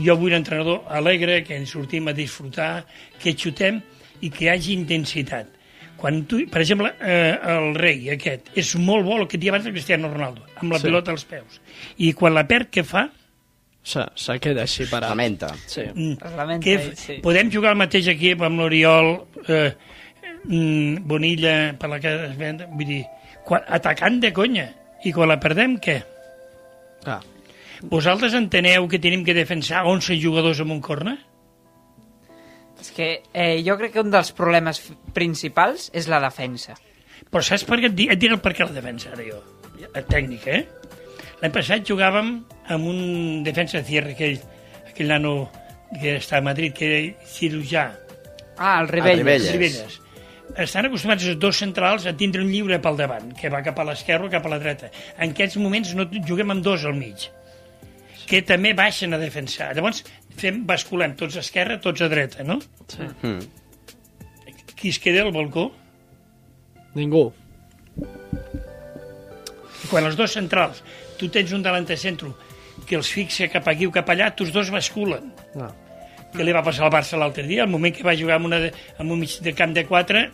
jo 0.00 0.16
vull 0.16 0.30
un 0.30 0.40
entrenador 0.40 0.84
alegre 0.88 1.42
que 1.44 1.56
ens 1.56 1.72
sortim 1.72 2.08
a 2.08 2.14
disfrutar 2.14 2.84
que 3.18 3.34
xutem 3.34 3.80
i 4.20 4.30
que 4.30 4.46
hi 4.46 4.52
hagi 4.52 4.76
intensitat 4.76 5.59
quan 6.00 6.22
tu, 6.24 6.38
per 6.48 6.62
exemple, 6.64 6.94
eh, 7.04 7.36
el 7.52 7.74
rei 7.76 8.08
aquest, 8.14 8.48
és 8.56 8.74
molt 8.80 9.04
bo 9.04 9.18
el 9.20 9.26
que 9.28 9.36
dia 9.38 9.52
abans 9.52 9.66
de 9.68 9.72
Cristiano 9.74 10.08
Ronaldo, 10.08 10.46
amb 10.56 10.72
la 10.72 10.78
Sí. 10.80 10.86
pilota 10.88 11.12
als 11.12 11.24
peus. 11.28 11.60
I 11.98 12.12
quan 12.16 12.32
la 12.34 12.46
perd, 12.48 12.70
què 12.72 12.84
fa? 12.84 13.10
Se, 13.82 14.02
se 14.14 14.38
queda 14.40 14.62
així 14.62 14.84
parat. 14.88 15.10
Lamenta. 15.10 15.54
Sí. 15.66 15.82
Mm. 15.94 16.16
Lamenta, 16.36 16.64
Què, 16.66 16.74
ell, 16.78 16.96
sí. 16.96 17.18
Podem 17.24 17.50
jugar 17.52 17.70
al 17.74 17.78
mateix 17.80 18.08
equip 18.12 18.42
amb 18.42 18.60
l'Oriol, 18.60 19.26
eh, 19.48 19.72
mm, 20.44 21.06
Bonilla, 21.08 21.74
per 21.78 21.88
la 21.90 22.00
que 22.00 22.12
es 22.30 22.36
ven, 22.36 22.64
vull 22.72 22.86
dir, 22.86 23.04
quan, 23.44 23.62
atacant 23.68 24.20
de 24.20 24.32
conya. 24.32 24.68
I 25.04 25.12
quan 25.12 25.28
la 25.28 25.38
perdem, 25.40 25.78
què? 25.80 26.02
Ah, 27.06 27.20
Vosaltres 27.82 28.34
enteneu 28.36 28.86
que 28.88 28.98
tenim 29.00 29.22
que 29.24 29.32
defensar 29.32 29.86
11 29.88 30.18
jugadors 30.20 30.60
amb 30.60 30.72
un 30.72 30.80
corner? 30.84 31.16
És 32.80 32.90
que 32.96 33.08
eh, 33.32 33.60
jo 33.66 33.76
crec 33.78 33.92
que 33.94 34.00
un 34.04 34.10
dels 34.12 34.32
problemes 34.36 34.80
principals 35.16 35.90
és 35.94 36.08
la 36.08 36.20
defensa. 36.22 36.74
Però 37.30 37.42
saps 37.44 37.64
per 37.68 37.78
què 37.80 37.90
et, 37.90 37.94
di- 37.96 38.08
et 38.10 38.18
diré 38.18 38.34
el 38.34 38.40
per 38.42 38.54
què 38.56 38.64
la 38.66 38.72
defensa, 38.74 39.12
ara 39.14 39.24
jo. 39.26 39.40
A 39.94 40.02
tècnica, 40.02 40.50
eh? 40.58 40.66
L'any 41.40 41.52
passat 41.54 41.84
jugàvem 41.88 42.34
amb 42.74 42.86
un 42.90 43.42
defensa 43.44 43.78
de 43.80 43.84
cierre, 43.88 44.12
aquell, 44.16 44.38
aquell 44.90 45.08
nano 45.08 45.34
que 46.00 46.16
està 46.18 46.38
a 46.38 46.44
Madrid, 46.44 46.72
que 46.76 46.86
era 46.88 47.26
cirurgià, 47.26 47.88
Ah, 48.62 48.80
el 48.82 48.88
Ribelles. 48.88 49.22
Ribelles. 49.24 49.52
Ribelles. 49.54 50.00
Estan 50.60 50.84
acostumats 50.90 51.24
els 51.24 51.38
dos 51.40 51.56
centrals 51.56 52.04
a 52.04 52.12
tindre 52.12 52.42
un 52.42 52.50
lliure 52.52 52.76
pel 52.82 52.98
davant, 52.98 53.30
que 53.38 53.48
va 53.48 53.62
cap 53.64 53.78
a 53.80 53.86
l'esquerra 53.88 54.26
o 54.26 54.30
cap 54.32 54.44
a 54.44 54.50
la 54.52 54.58
dreta. 54.60 54.90
En 55.16 55.30
aquests 55.32 55.56
moments 55.62 55.94
no 55.96 56.04
juguem 56.28 56.50
amb 56.52 56.62
dos 56.66 56.84
al 56.84 56.92
mig, 56.98 57.28
que 58.28 58.42
també 58.44 58.74
baixen 58.76 59.14
a 59.16 59.18
defensar. 59.22 59.70
Llavors 59.74 60.02
fem, 60.38 60.62
basculem 60.66 61.16
tots 61.18 61.38
a 61.38 61.44
esquerra, 61.44 61.80
tots 61.82 62.02
a 62.04 62.10
dreta, 62.12 62.44
no? 62.46 62.60
sí. 62.88 63.08
Mm. 63.22 63.56
Qui 64.80 64.88
es 64.88 64.98
queda 64.98 65.20
al 65.26 65.32
balcó? 65.34 65.66
Ningú. 66.96 67.26
Quan 69.90 70.06
els 70.08 70.16
dos 70.16 70.32
centrals, 70.32 70.80
tu 71.20 71.28
tens 71.28 71.52
un 71.52 71.60
delanter 71.66 71.98
centro 72.00 72.32
que 72.88 72.96
els 72.96 73.10
fixa 73.12 73.50
cap 73.52 73.68
aquí 73.68 73.84
o 73.84 73.92
cap 73.92 74.08
allà, 74.08 74.30
tots 74.36 74.54
dos 74.54 74.70
basculen. 74.72 75.28
Ah. 75.60 75.68
Què 76.32 76.46
li 76.46 76.54
va 76.56 76.64
passar 76.64 76.86
al 76.86 76.94
Barça 76.94 77.18
l'altre 77.20 77.44
dia? 77.44 77.66
Al 77.66 77.72
moment 77.72 77.92
que 77.92 78.06
va 78.06 78.16
jugar 78.16 78.38
amb, 78.38 78.48
una 78.48 78.60
de, 78.62 78.70
amb 78.96 79.12
un 79.12 79.20
mig 79.20 79.36
de 79.44 79.52
camp 79.58 79.74
de 79.76 79.84
4 79.84 80.24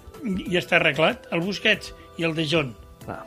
ja 0.53 0.61
està 0.61 0.79
arreglat, 0.79 1.27
el 1.35 1.43
Busquets 1.43 1.91
i 2.21 2.29
el 2.29 2.37
de 2.37 2.47
John. 2.47 2.75
Ah. 3.09 3.25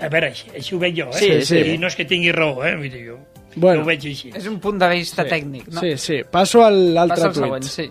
A 0.00 0.08
veure, 0.08 0.32
així, 0.32 0.48
així 0.56 0.74
ho 0.74 0.80
veig 0.80 0.96
jo, 0.96 1.10
eh? 1.12 1.20
Sí, 1.20 1.30
sí. 1.46 1.62
I 1.74 1.78
no 1.78 1.90
és 1.90 1.96
que 1.98 2.08
tingui 2.08 2.32
raó, 2.34 2.64
eh? 2.64 2.74
Vull 2.80 2.90
dir, 2.90 3.04
jo, 3.12 3.18
Bueno. 3.56 3.80
jo 3.80 3.82
ho 3.82 3.88
veig 3.88 4.04
així. 4.06 4.30
És 4.34 4.46
un 4.46 4.58
punt 4.60 4.78
de 4.78 4.88
vista 4.88 5.24
Sí. 5.24 5.30
tècnic, 5.30 5.68
no? 5.68 5.80
Sí, 5.80 5.96
sí. 5.98 6.20
Passo 6.30 6.62
a 6.64 6.70
l'altre 6.70 7.24
tuit. 7.30 7.34
següent, 7.44 7.62
sí. 7.64 7.90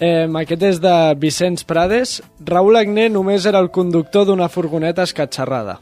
Eh, 0.00 0.26
aquest 0.40 0.62
és 0.62 0.80
de 0.80 1.14
Vicenç 1.18 1.64
Prades. 1.64 2.22
Raúl 2.40 2.76
Agné 2.76 3.08
només 3.08 3.44
era 3.46 3.58
el 3.60 3.70
conductor 3.70 4.24
d'una 4.26 4.48
furgoneta 4.48 5.02
escatxarrada. 5.02 5.80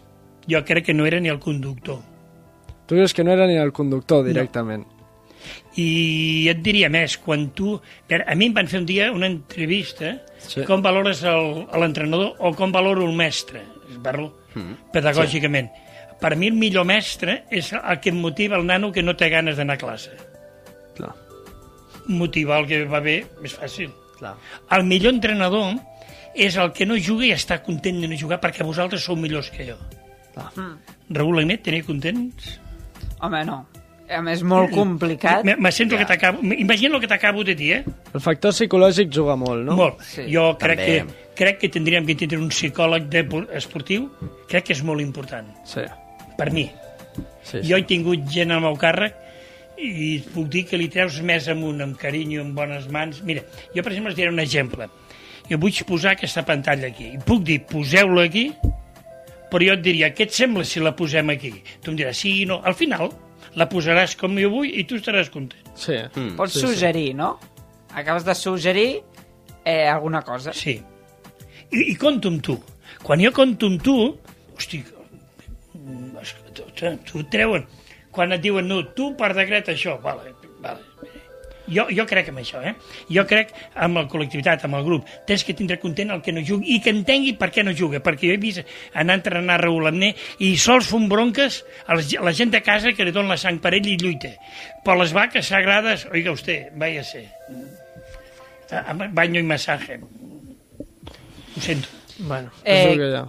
Jo 0.48 0.64
crec 0.64 0.86
que 0.86 0.94
no 0.94 1.06
era 1.06 1.20
ni 1.20 1.28
el 1.28 1.38
conductor. 1.38 1.98
Tu 2.86 2.94
dius 2.96 3.14
que 3.14 3.22
no 3.24 3.30
era 3.32 3.46
ni 3.46 3.56
el 3.56 3.72
conductor 3.72 4.24
directament. 4.24 4.84
I 5.76 6.48
et 6.50 6.58
diria 6.62 6.88
més, 6.90 7.16
quan 7.18 7.50
tu... 7.56 7.76
A 8.10 8.34
mi 8.34 8.46
em 8.50 8.54
van 8.56 8.66
fer 8.68 8.80
un 8.80 8.86
dia 8.86 9.10
una 9.12 9.26
entrevista 9.30 10.18
Sí. 10.40 10.64
com 10.64 10.82
valores 10.82 11.22
l'entrenador 11.22 12.34
o 12.40 12.52
com 12.56 12.72
valoro 12.72 13.04
el 13.06 13.12
mestre, 13.16 13.60
parlo 14.02 14.32
pedagògicament. 14.92 15.68
Per 16.20 16.34
mi 16.36 16.50
el 16.52 16.58
millor 16.60 16.84
mestre 16.84 17.44
és 17.50 17.72
el 17.72 18.00
que 18.00 18.12
motiva 18.12 18.58
el 18.58 18.66
nano 18.68 18.92
que 18.92 19.02
no 19.02 19.16
té 19.16 19.30
ganes 19.32 19.56
d'anar 19.56 19.78
a 19.78 19.80
classe. 19.80 20.12
Clar. 20.98 21.14
Motivar 22.08 22.60
el 22.62 22.68
que 22.68 22.84
va 22.90 23.00
bé 23.04 23.22
és 23.44 23.56
fàcil. 23.56 23.92
Clar. 24.18 24.34
El 24.76 24.84
millor 24.84 25.14
entrenador 25.16 25.78
és 26.34 26.56
el 26.60 26.72
que 26.76 26.86
no 26.86 26.98
juga 27.00 27.26
i 27.26 27.34
està 27.34 27.60
content 27.64 28.02
de 28.02 28.10
no 28.10 28.18
jugar 28.20 28.40
perquè 28.42 28.66
vosaltres 28.66 29.04
sou 29.08 29.16
millors 29.16 29.50
que 29.54 29.66
jo. 29.72 29.78
Clar. 30.34 30.50
Raúl 31.10 31.42
Agnet, 31.42 31.64
tenia 31.66 31.86
contents? 31.86 32.58
Home, 33.20 33.44
no. 33.48 33.62
A 34.10 34.18
més, 34.26 34.42
molt 34.42 34.72
complicat. 34.74 35.44
Me, 35.46 35.54
me 35.54 35.70
sento 35.70 35.94
ja. 35.94 36.02
que 36.02 36.08
t'acabo... 36.10 36.42
Imagina 36.42 36.96
el 36.96 37.02
que 37.02 37.10
t'acabo 37.10 37.44
de 37.46 37.54
dir, 37.54 37.72
eh? 37.78 37.96
El 38.10 38.22
factor 38.22 38.54
psicològic 38.54 39.12
juga 39.14 39.36
molt, 39.38 39.62
no? 39.68 39.76
Molt. 39.78 40.02
Sí. 40.02 40.26
Jo 40.32 40.48
crec 40.58 40.82
També. 40.82 40.96
que, 40.98 41.34
crec 41.38 41.60
que 41.62 41.70
tindríem 41.78 42.08
que 42.08 42.18
tindre 42.18 42.40
un 42.42 42.50
psicòleg 42.50 43.06
de, 43.12 43.22
esportiu. 43.58 44.08
Crec 44.50 44.70
que 44.70 44.74
és 44.74 44.82
molt 44.86 45.04
important, 45.04 45.46
Sí. 45.64 45.86
Per 46.40 46.48
mi. 46.56 46.66
sí, 47.44 47.60
Jo 47.68 47.76
he 47.76 47.84
tingut 47.88 48.24
gent 48.32 48.52
al 48.56 48.62
meu 48.64 48.76
càrrec 48.80 49.16
i 49.80 50.16
et 50.18 50.26
puc 50.34 50.48
dir 50.52 50.64
que 50.68 50.76
li 50.80 50.88
treus 50.92 51.20
més 51.24 51.46
amunt, 51.48 51.78
amb 51.84 51.96
carinyo, 52.00 52.42
amb 52.44 52.56
bones 52.56 52.88
mans. 52.92 53.22
Mira, 53.24 53.44
jo, 53.74 53.80
per 53.82 53.92
exemple, 53.92 54.12
us 54.12 54.16
diré 54.18 54.28
un 54.32 54.40
exemple. 54.42 54.88
Jo 55.48 55.56
vull 55.58 55.78
posar 55.88 56.12
aquesta 56.16 56.42
pantalla 56.46 56.90
aquí. 56.92 57.06
I 57.16 57.22
puc 57.24 57.40
dir, 57.48 57.60
poseu-la 57.70 58.26
aquí, 58.28 58.50
però 59.50 59.66
jo 59.70 59.78
et 59.78 59.82
diria, 59.82 60.10
què 60.14 60.28
et 60.28 60.36
sembla 60.36 60.66
si 60.68 60.82
la 60.84 60.92
posem 60.96 61.32
aquí? 61.32 61.54
Tu 61.82 61.90
em 61.90 61.96
diràs, 61.98 62.20
sí, 62.20 62.34
no. 62.46 62.60
Al 62.62 62.76
final, 62.78 63.08
la 63.58 63.66
posaràs 63.72 64.12
com 64.20 64.36
jo 64.38 64.50
vull 64.52 64.68
i 64.68 64.84
tu 64.86 65.00
estaràs 65.00 65.32
content. 65.32 65.72
Sí. 65.74 65.96
Mm. 66.14 66.36
Pots 66.38 66.52
Sí, 66.54 66.60
sí. 66.60 66.66
suggerir, 66.68 67.08
no? 67.18 67.32
Acabes 67.96 68.22
de 68.28 68.34
suggerir 68.38 69.00
eh, 69.64 69.88
alguna 69.88 70.20
cosa. 70.22 70.52
Sí. 70.54 70.76
I, 71.72 71.86
I 71.90 71.96
conto 71.98 72.28
amb 72.30 72.44
tu. 72.44 72.58
Quan 73.02 73.24
jo 73.24 73.32
conto 73.34 73.66
amb 73.72 73.82
tu, 73.82 73.96
hosti, 74.54 74.84
et 77.20 77.30
treuen. 77.30 77.66
Quan 78.10 78.32
et 78.32 78.40
diuen, 78.42 78.66
no, 78.66 78.82
tu 78.94 79.12
per 79.16 79.32
decret 79.36 79.68
això, 79.70 80.00
vale, 80.02 80.32
vale. 80.60 80.80
Jo, 81.70 81.84
jo 81.94 82.02
crec 82.10 82.26
en 82.32 82.38
això, 82.40 82.58
eh? 82.66 82.72
Jo 83.14 83.22
crec 83.30 83.52
amb 83.78 84.00
la 84.00 84.02
col·lectivitat, 84.10 84.64
amb 84.66 84.74
el 84.74 84.82
grup. 84.82 85.04
Tens 85.28 85.44
que 85.46 85.54
tindre 85.54 85.76
content 85.78 86.10
el 86.10 86.18
que 86.24 86.32
no 86.34 86.42
jugui 86.42 86.74
i 86.74 86.80
que 86.82 86.90
entengui 86.90 87.36
per 87.38 87.52
què 87.54 87.62
no 87.62 87.70
juga. 87.78 88.00
Perquè 88.02 88.26
jo 88.26 88.34
he 88.34 88.40
vist 88.42 88.64
anar 88.98 89.14
a 89.14 89.20
entrenar 89.20 89.60
Raül 89.62 89.86
Amné 89.86 90.08
i 90.42 90.56
sols 90.58 90.88
fon 90.90 91.06
bronques 91.08 91.60
a 91.86 91.94
la, 91.94 92.32
gent 92.34 92.50
de 92.50 92.60
casa 92.66 92.90
que 92.96 93.04
li 93.06 93.12
dona 93.14 93.36
la 93.36 93.38
sang 93.38 93.60
per 93.62 93.70
ell 93.78 93.86
i 93.86 93.94
lluita. 94.00 94.32
Però 94.82 94.98
les 94.98 95.12
vaques 95.14 95.46
sagrades, 95.46 96.08
oiga 96.10 96.32
usted, 96.34 96.72
váyase. 96.74 97.28
A- 98.72 98.90
a- 98.90 99.08
Baño 99.14 99.38
y 99.38 99.44
masaje. 99.44 100.00
Ho 101.56 101.60
sento. 101.60 101.86
Bueno, 102.18 102.50
Eh. 102.64 103.22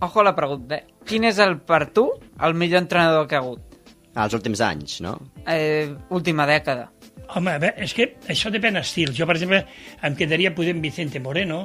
Ojo 0.00 0.20
a 0.20 0.24
la 0.24 0.36
pregunta. 0.36 0.76
eh? 0.76 0.84
Quin 1.04 1.24
és 1.28 1.38
el, 1.42 1.58
per 1.60 1.86
tu, 1.92 2.08
el 2.40 2.56
millor 2.56 2.84
entrenador 2.84 3.28
que 3.28 3.36
ha 3.36 3.44
hagut? 3.44 3.74
als 4.14 4.34
últims 4.34 4.60
anys, 4.62 5.00
no? 5.02 5.16
Eh, 5.46 5.90
última 6.10 6.46
dècada. 6.46 6.90
Home, 7.34 7.54
a 7.54 7.58
veure, 7.58 7.82
és 7.82 7.94
que 7.96 8.12
això 8.30 8.50
depèn 8.52 8.78
d'estils. 8.78 9.16
Jo, 9.18 9.26
per 9.26 9.36
exemple, 9.38 9.64
em 10.06 10.16
quedaria 10.18 10.54
poder 10.54 10.74
amb 10.76 10.84
Vicente 10.84 11.20
Moreno, 11.20 11.64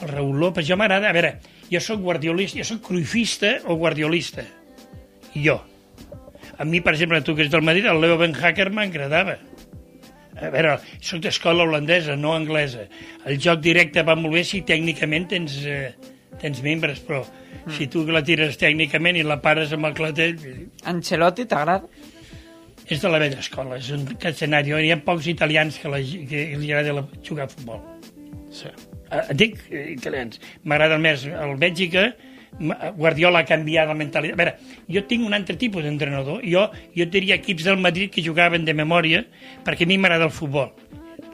el 0.00 0.08
Raúl 0.08 0.38
López. 0.38 0.66
Jo 0.68 0.78
m'agrada... 0.78 1.10
A 1.10 1.16
veure, 1.16 1.34
jo 1.70 1.80
sóc 1.82 2.02
guardiolista, 2.04 2.60
jo 2.60 2.68
sóc 2.68 2.84
cruifista 2.86 3.56
o 3.66 3.76
guardiolista. 3.80 4.46
Jo. 5.34 5.58
A 6.58 6.66
mi, 6.68 6.82
per 6.84 6.94
exemple, 6.94 7.22
tu 7.26 7.34
que 7.34 7.46
ets 7.46 7.52
del 7.52 7.66
Madrid, 7.66 7.88
el 7.90 8.00
Leo 8.00 8.18
Ben 8.20 8.36
Hacker 8.36 8.70
m'agradava. 8.74 9.38
A 10.40 10.48
veure, 10.52 10.78
sóc 11.02 11.24
d'escola 11.24 11.66
holandesa, 11.66 12.14
no 12.16 12.36
anglesa. 12.36 12.86
El 13.26 13.40
joc 13.42 13.64
directe 13.64 14.04
va 14.06 14.16
molt 14.16 14.36
bé 14.38 14.44
si 14.46 14.62
tècnicament 14.68 15.26
tens, 15.32 15.58
eh, 15.66 15.90
tens 16.40 16.62
membres, 16.64 17.02
però 17.04 17.22
mm. 17.24 17.74
si 17.76 17.88
tu 17.92 18.04
la 18.08 18.22
tires 18.26 18.58
tècnicament 18.60 19.18
i 19.20 19.26
la 19.26 19.40
pares 19.44 19.72
amb 19.76 19.90
el 19.90 19.96
clatell... 19.98 20.38
Ancelotti, 20.90 21.46
t'agrada? 21.50 21.86
És 22.90 22.98
de 22.98 23.10
la 23.12 23.20
vella 23.22 23.38
escola, 23.38 23.76
és 23.78 23.92
un 23.94 24.08
escenari. 24.18 24.72
Hi 24.74 24.90
ha 24.90 24.98
pocs 25.04 25.28
italians 25.30 25.78
que, 25.78 25.90
la, 25.92 26.00
que 26.00 26.46
li 26.58 26.72
agrada 26.72 26.96
la, 26.96 27.04
jugar 27.26 27.46
a 27.46 27.52
futbol. 27.52 27.84
Sí. 28.50 28.72
Eh, 29.10 29.22
dic 29.38 29.60
eh, 29.70 29.92
italians. 29.94 30.40
M'agrada 30.66 30.98
més 30.98 31.22
el 31.30 31.54
Bèlgica, 31.60 32.08
M- 32.58 32.74
Guardiola 32.96 33.44
ha 33.44 33.46
canviat 33.46 33.86
la 33.86 33.94
mentalitat. 33.94 34.34
A 34.34 34.40
veure, 34.40 34.80
jo 34.90 35.04
tinc 35.06 35.26
un 35.26 35.36
altre 35.38 35.54
tipus 35.60 35.86
d'entrenador. 35.86 36.42
Jo, 36.42 36.66
jo 36.96 37.06
diria 37.06 37.38
equips 37.38 37.68
del 37.68 37.78
Madrid 37.78 38.10
que 38.10 38.24
jugaven 38.26 38.66
de 38.66 38.74
memòria, 38.74 39.22
perquè 39.66 39.86
a 39.86 39.90
mi 39.90 39.98
m'agrada 40.00 40.26
el 40.26 40.34
futbol. 40.34 40.72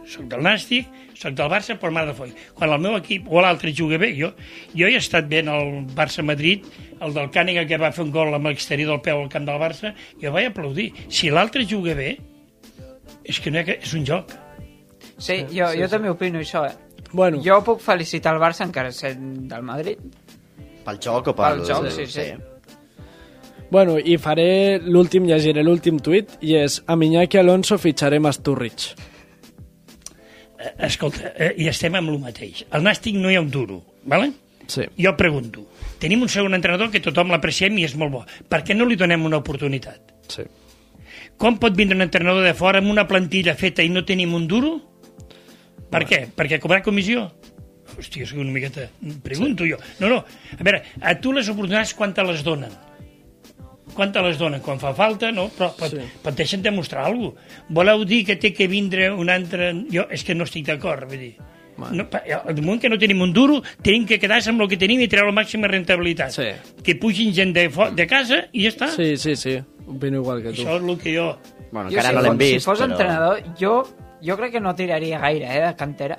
Soc 0.07 0.29
del 0.31 0.43
Nàstic, 0.47 0.87
soc 1.19 1.35
del 1.35 1.49
Barça, 1.51 1.75
però 1.81 1.91
m'agrada 1.91 2.13
el 2.13 2.17
futbol. 2.19 2.35
Quan 2.55 2.71
el 2.77 2.79
meu 2.85 2.95
equip 3.01 3.27
o 3.27 3.41
l'altre 3.43 3.73
juga 3.75 3.99
bé, 3.99 4.13
jo, 4.15 4.29
jo 4.77 4.87
he 4.87 4.95
estat 5.01 5.27
bé 5.27 5.41
en 5.43 5.49
el 5.51 5.73
Barça-Madrid, 5.97 6.65
el 7.03 7.15
del 7.17 7.31
Càniga 7.35 7.65
que 7.67 7.79
va 7.83 7.91
fer 7.93 8.05
un 8.05 8.13
gol 8.15 8.31
amb 8.37 8.47
l'exterior 8.47 8.93
del 8.93 9.01
peu 9.03 9.19
al 9.25 9.29
camp 9.33 9.49
del 9.49 9.59
Barça, 9.59 9.91
jo 10.23 10.31
vaig 10.33 10.53
aplaudir. 10.53 10.93
Si 11.09 11.29
l'altre 11.35 11.67
juga 11.67 11.95
bé, 11.99 12.13
és 13.25 13.41
que 13.43 13.51
no 13.51 13.59
ha, 13.59 13.65
que- 13.67 13.81
és 13.83 13.95
un 13.99 14.05
joc. 14.07 14.31
Sí, 15.19 15.41
jo, 15.51 15.67
sí, 15.73 15.81
jo 15.81 15.87
sí. 15.87 15.91
també 15.91 16.11
opino 16.11 16.39
això, 16.39 16.67
eh? 16.69 16.75
Bueno, 17.13 17.41
Jo 17.43 17.63
puc 17.65 17.81
felicitar 17.81 18.35
el 18.35 18.41
Barça 18.43 18.63
encara 18.67 18.93
sent 18.93 19.49
del 19.49 19.63
Madrid. 19.63 19.99
Pel 20.85 20.99
joc 21.03 21.29
o 21.29 21.35
pel... 21.35 21.63
Pel 21.63 21.67
joc, 21.67 21.91
sí, 21.91 22.07
sí. 22.07 22.31
bueno, 23.71 23.97
i 23.99 24.17
faré 24.23 24.79
l'últim, 24.79 25.25
llegiré 25.27 25.63
l'últim 25.67 25.99
tuit, 25.99 26.37
i 26.47 26.55
és 26.61 26.79
amb 26.87 27.03
Iñaki 27.03 27.39
Alonso 27.41 27.79
fitxarem 27.79 28.27
a 28.27 28.33
Sturridge. 28.33 28.95
Eh, 30.59 30.73
Escolta, 30.89 31.33
eh, 31.37 31.55
i 31.59 31.69
estem 31.69 31.95
amb 31.99 32.13
el 32.13 32.19
mateix. 32.23 32.65
Al 32.71 32.85
Nàstic 32.87 33.17
no 33.21 33.31
hi 33.31 33.37
ha 33.37 33.43
un 33.45 33.51
duro, 33.51 33.83
¿vale? 34.05 34.33
Sí. 34.67 34.83
Jo 34.99 35.13
pregunto, 35.17 35.67
tenim 36.03 36.23
un 36.27 36.31
segon 36.33 36.57
entrenador 36.57 36.91
que 36.91 37.01
tothom 37.05 37.31
l'apreciem 37.31 37.77
i 37.79 37.85
és 37.87 37.95
molt 37.99 38.13
bo. 38.13 38.23
Per 38.51 38.63
què 38.67 38.75
no 38.75 38.87
li 38.89 38.97
donem 38.99 39.25
una 39.29 39.39
oportunitat? 39.39 40.15
Sí. 40.33 40.43
Com 41.39 41.59
pot 41.63 41.77
vindre 41.77 41.97
un 41.97 42.03
entrenador 42.07 42.43
de 42.45 42.55
fora 42.57 42.81
amb 42.83 42.91
una 42.91 43.07
plantilla 43.07 43.55
feta 43.55 43.85
i 43.85 43.93
no 43.93 44.05
tenim 44.09 44.35
un 44.35 44.49
duro? 44.51 44.79
Per 45.93 46.03
què? 46.09 46.25
Perquè 46.35 46.59
cobrar 46.63 46.83
comissió? 46.83 47.29
Hòstia, 47.97 48.27
soc 48.27 48.41
una 48.43 48.51
miqueta... 48.53 48.89
Pregunto 49.23 49.69
jo. 49.69 49.79
No, 50.01 50.09
no. 50.11 50.25
A 50.57 50.65
veure, 50.67 50.83
a 51.01 51.15
tu 51.23 51.33
les 51.37 51.49
oportunitats 51.53 51.95
quan 51.95 52.13
te 52.17 52.25
les 52.27 52.43
donen? 52.45 52.73
Quan 53.97 54.13
te 54.13 54.21
les 54.23 54.37
donen? 54.39 54.61
Quan 54.61 54.79
fa 54.79 54.93
falta, 54.95 55.31
no? 55.33 55.49
Però, 55.57 55.71
però, 55.75 55.89
Sí. 55.89 55.97
et 56.29 56.35
deixen 56.37 56.63
demostrar 56.63 57.07
alguna 57.07 57.31
cosa. 57.33 57.65
Voleu 57.71 58.05
dir 58.05 58.25
que 58.27 58.37
té 58.37 58.53
que 58.53 58.69
vindre 58.69 59.11
un 59.13 59.31
altre... 59.33 59.73
Jo 59.91 60.05
és 60.13 60.23
que 60.25 60.35
no 60.37 60.45
estic 60.45 60.67
d'acord, 60.69 61.09
vull 61.09 61.19
dir. 61.19 61.35
No, 61.93 62.07
pa- 62.09 62.23
al 62.45 62.57
moment 62.63 62.81
que 62.81 62.89
no 62.89 62.97
tenim 62.97 63.21
un 63.21 63.33
duro, 63.37 63.63
tenim 63.85 64.07
que 64.09 64.19
quedar-se 64.19 64.49
amb 64.49 64.63
el 64.65 64.69
que 64.69 64.79
tenim 64.81 65.01
i 65.05 65.09
treure 65.13 65.29
la 65.29 65.35
màxima 65.37 65.69
rentabilitat. 65.69 66.31
Sí. 66.33 66.47
Que 66.83 66.95
pugin 66.97 67.35
gent 67.37 67.53
de, 67.57 67.67
de 67.97 68.07
casa 68.09 68.45
i 68.53 68.63
ja 68.65 68.71
està. 68.73 68.89
Sí, 68.95 69.17
sí, 69.21 69.35
sí. 69.37 69.59
Opino 69.87 70.23
igual 70.23 70.43
que 70.43 70.53
tu. 70.53 70.63
Això 70.63 70.77
és 70.79 70.83
el 70.89 70.99
que 70.99 71.13
jo... 71.17 71.27
Bueno, 71.73 71.91
Jo, 71.91 71.97
encara 71.99 72.09
si 72.09 72.15
no 72.15 72.23
l'hem 72.23 72.39
vist, 72.39 72.55
Si 72.61 72.65
fos 72.65 72.81
però... 72.81 72.91
entrenador, 72.93 73.43
jo, 73.61 73.75
jo 74.25 74.37
crec 74.39 74.53
que 74.53 74.61
no 74.61 74.75
tiraria 74.75 75.19
gaire, 75.21 75.47
eh, 75.53 75.61
de 75.67 75.75
cantera. 75.77 76.19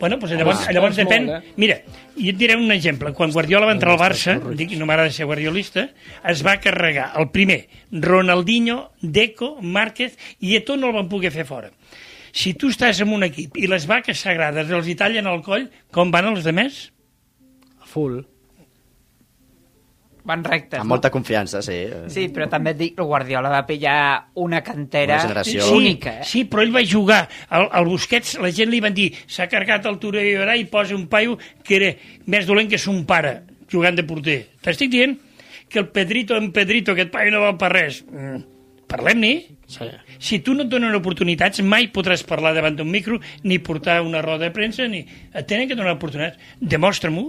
Bueno, 0.00 0.16
doncs 0.18 0.32
llavors, 0.36 0.64
Ah, 0.68 0.72
llavors 0.72 0.96
depèn... 0.96 1.26
molt, 1.26 1.44
eh? 1.44 1.54
Mira, 1.56 1.78
jo 2.16 2.28
et 2.32 2.38
diré 2.40 2.56
un 2.56 2.70
exemple. 2.72 3.12
Quan 3.14 3.32
Guardiola 3.32 3.66
va 3.66 3.74
entrar 3.76 3.92
al 3.94 4.00
Barça, 4.00 4.36
dic, 4.56 4.74
no 4.78 4.86
m'agrada 4.86 5.10
ser 5.14 5.26
guardiolista, 5.26 5.88
es 6.30 6.42
va 6.46 6.58
carregar 6.60 7.12
el 7.20 7.30
primer, 7.30 7.68
Ronaldinho, 7.92 8.90
Deco, 9.00 9.58
Márquez, 9.62 10.18
i 10.40 10.56
Eto'o 10.56 10.76
no 10.76 10.88
el 10.90 10.98
van 10.98 11.08
poder 11.08 11.32
fer 11.34 11.46
fora. 11.48 11.70
Si 12.34 12.54
tu 12.58 12.68
estàs 12.72 12.98
en 13.04 13.12
un 13.14 13.22
equip 13.22 13.56
i 13.62 13.68
les 13.70 13.84
vaques 13.86 14.18
sagrades 14.18 14.70
els 14.74 14.88
hi 14.90 14.96
tallen 14.98 15.26
el 15.30 15.42
coll, 15.46 15.68
com 15.94 16.10
van 16.10 16.26
els 16.32 16.42
demés? 16.42 16.90
Full. 17.94 18.24
Van 20.24 20.40
rectes, 20.42 20.78
Amb 20.80 20.88
no? 20.88 20.94
molta 20.94 21.10
confiança, 21.12 21.60
sí. 21.60 21.74
Sí, 22.08 22.22
però 22.32 22.46
també 22.48 22.72
et 22.72 22.78
dic, 22.78 22.94
el 22.98 23.04
Guardiola 23.04 23.50
va 23.52 23.66
pillar 23.68 23.96
una 24.40 24.62
cantera 24.64 25.18
Una 25.18 25.22
generació. 25.26 25.66
única, 25.76 26.14
eh? 26.22 26.24
Sí, 26.24 26.46
però 26.48 26.62
ell 26.64 26.72
va 26.74 26.80
jugar. 26.80 27.28
Al, 27.50 27.66
al 27.70 27.84
Busquets, 27.84 28.38
la 28.40 28.48
gent 28.50 28.70
li 28.72 28.80
van 28.80 28.94
dir 28.96 29.10
s'ha 29.26 29.46
carregat 29.52 29.84
el 29.90 29.98
Torreira 30.00 30.56
i 30.56 30.64
posa 30.64 30.96
un 30.96 31.04
paio 31.12 31.36
que 31.62 31.76
era 31.76 31.90
més 32.32 32.46
dolent 32.48 32.70
que 32.72 32.78
son 32.80 33.02
pare, 33.04 33.42
jugant 33.70 33.96
de 34.00 34.06
porter. 34.08 34.38
T'estic 34.64 34.90
dient 34.96 35.18
que 35.68 35.78
el 35.82 35.88
Pedrito, 35.92 36.36
en 36.40 36.52
Pedrito, 36.56 36.92
aquest 36.96 37.12
paio 37.12 37.30
no 37.34 37.44
val 37.44 37.58
per 37.60 37.72
res. 37.74 38.00
Mm. 38.08 38.40
Parlem-ne. 38.88 39.34
Sí. 39.66 39.86
Si 40.20 40.38
tu 40.44 40.54
no 40.54 40.62
et 40.64 40.68
donen 40.70 40.94
oportunitats, 40.94 41.60
mai 41.64 41.88
podràs 41.92 42.22
parlar 42.24 42.52
davant 42.54 42.76
d'un 42.76 42.88
micro, 42.88 43.16
ni 43.44 43.58
portar 43.58 44.00
una 44.04 44.20
roda 44.22 44.44
de 44.46 44.52
premsa, 44.54 44.86
ni... 44.88 45.00
Et 45.34 45.46
tenen 45.48 45.66
que 45.68 45.74
donar 45.74 45.96
oportunitats. 45.96 46.38
Demostra-m'ho, 46.60 47.24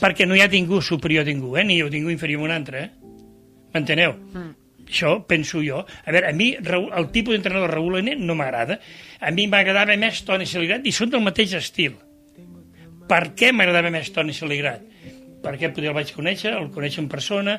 perquè 0.00 0.26
no 0.26 0.36
hi 0.36 0.42
ha 0.44 0.48
ningú 0.52 0.80
superior 0.84 1.26
a 1.26 1.28
ningú, 1.28 1.56
eh? 1.56 1.64
ni 1.64 1.80
jo 1.80 1.90
ningú 1.92 2.10
inferior 2.14 2.42
a 2.42 2.48
un 2.48 2.54
altre. 2.54 2.84
Eh? 2.84 3.12
M'enteneu? 3.74 4.14
Mm. 4.32 4.56
Això 4.88 5.18
penso 5.28 5.60
jo. 5.60 5.82
A 5.84 6.12
veure, 6.14 6.30
a 6.30 6.32
mi 6.32 6.54
el 6.56 7.08
tipus 7.12 7.36
d'entrenador 7.36 7.74
Raül 7.76 7.98
Ené 8.00 8.16
no 8.16 8.34
m'agrada. 8.38 8.78
A 9.20 9.32
mi 9.34 9.46
m'agradava 9.50 9.96
més 10.00 10.22
Toni 10.24 10.48
Saligrat 10.48 10.86
i 10.88 10.94
són 10.96 11.12
del 11.12 11.24
mateix 11.24 11.52
estil. 11.58 11.98
Per 13.08 13.22
què 13.36 13.52
m'agradava 13.52 13.92
més 13.92 14.08
Toni 14.14 14.34
Saligrat? 14.36 14.84
Perquè 15.44 15.70
poder 15.74 15.92
el 15.92 15.96
vaig 15.96 16.10
conèixer, 16.16 16.54
el 16.56 16.70
conèixer 16.74 17.04
en 17.04 17.10
persona, 17.12 17.58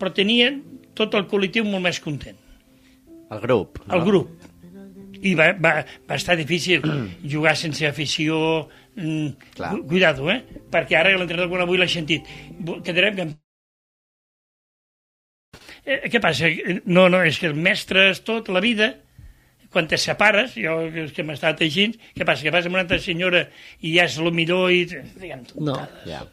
però 0.00 0.12
tenien 0.16 0.62
tot 0.98 1.14
el 1.14 1.28
col·lectiu 1.30 1.68
molt 1.68 1.84
més 1.84 2.00
content 2.02 2.38
El 3.30 3.40
grup. 3.44 3.78
No? 3.86 3.94
el 3.94 4.04
grup. 4.04 4.48
I 5.20 5.34
va, 5.36 5.50
va, 5.52 5.72
va 6.08 6.16
estar 6.16 6.34
difícil 6.36 6.82
jugar 7.22 7.52
sense 7.60 7.84
afició. 7.86 8.68
Mm, 9.00 9.28
Clar. 9.56 9.70
cu- 9.72 9.86
cuidado, 9.88 10.30
eh? 10.30 10.42
Perquè 10.70 10.98
ara 11.00 11.14
l'entrenador 11.16 11.48
quan 11.48 11.62
avui 11.64 11.78
l'ha 11.80 11.88
sentit. 11.88 12.26
Quedarem 12.84 13.16
camp... 13.16 13.30
Eh, 15.84 16.08
què 16.12 16.20
passa? 16.22 16.48
No, 16.84 17.08
no, 17.08 17.22
és 17.24 17.38
que 17.40 17.48
el 17.48 17.56
mestre 17.56 18.10
és 18.12 18.20
tot, 18.26 18.50
la 18.52 18.60
vida, 18.62 18.90
quan 19.72 19.86
te 19.88 19.96
separes, 20.00 20.52
jo 20.58 20.74
que 20.92 21.06
és 21.06 21.14
que 21.16 21.24
m'he 21.24 21.34
estat 21.38 21.62
així, 21.64 21.86
què 22.16 22.26
passa? 22.28 22.44
Que 22.44 22.52
vas 22.54 22.66
amb 22.68 22.76
una 22.76 22.84
altra 22.84 22.98
senyora 23.02 23.46
i 23.80 23.94
ja 23.96 24.04
és 24.10 24.18
el 24.20 24.30
millor 24.36 24.70
i... 24.74 24.84
Diguem, 24.90 25.46
No. 25.56 25.78
Ja. 26.06 26.24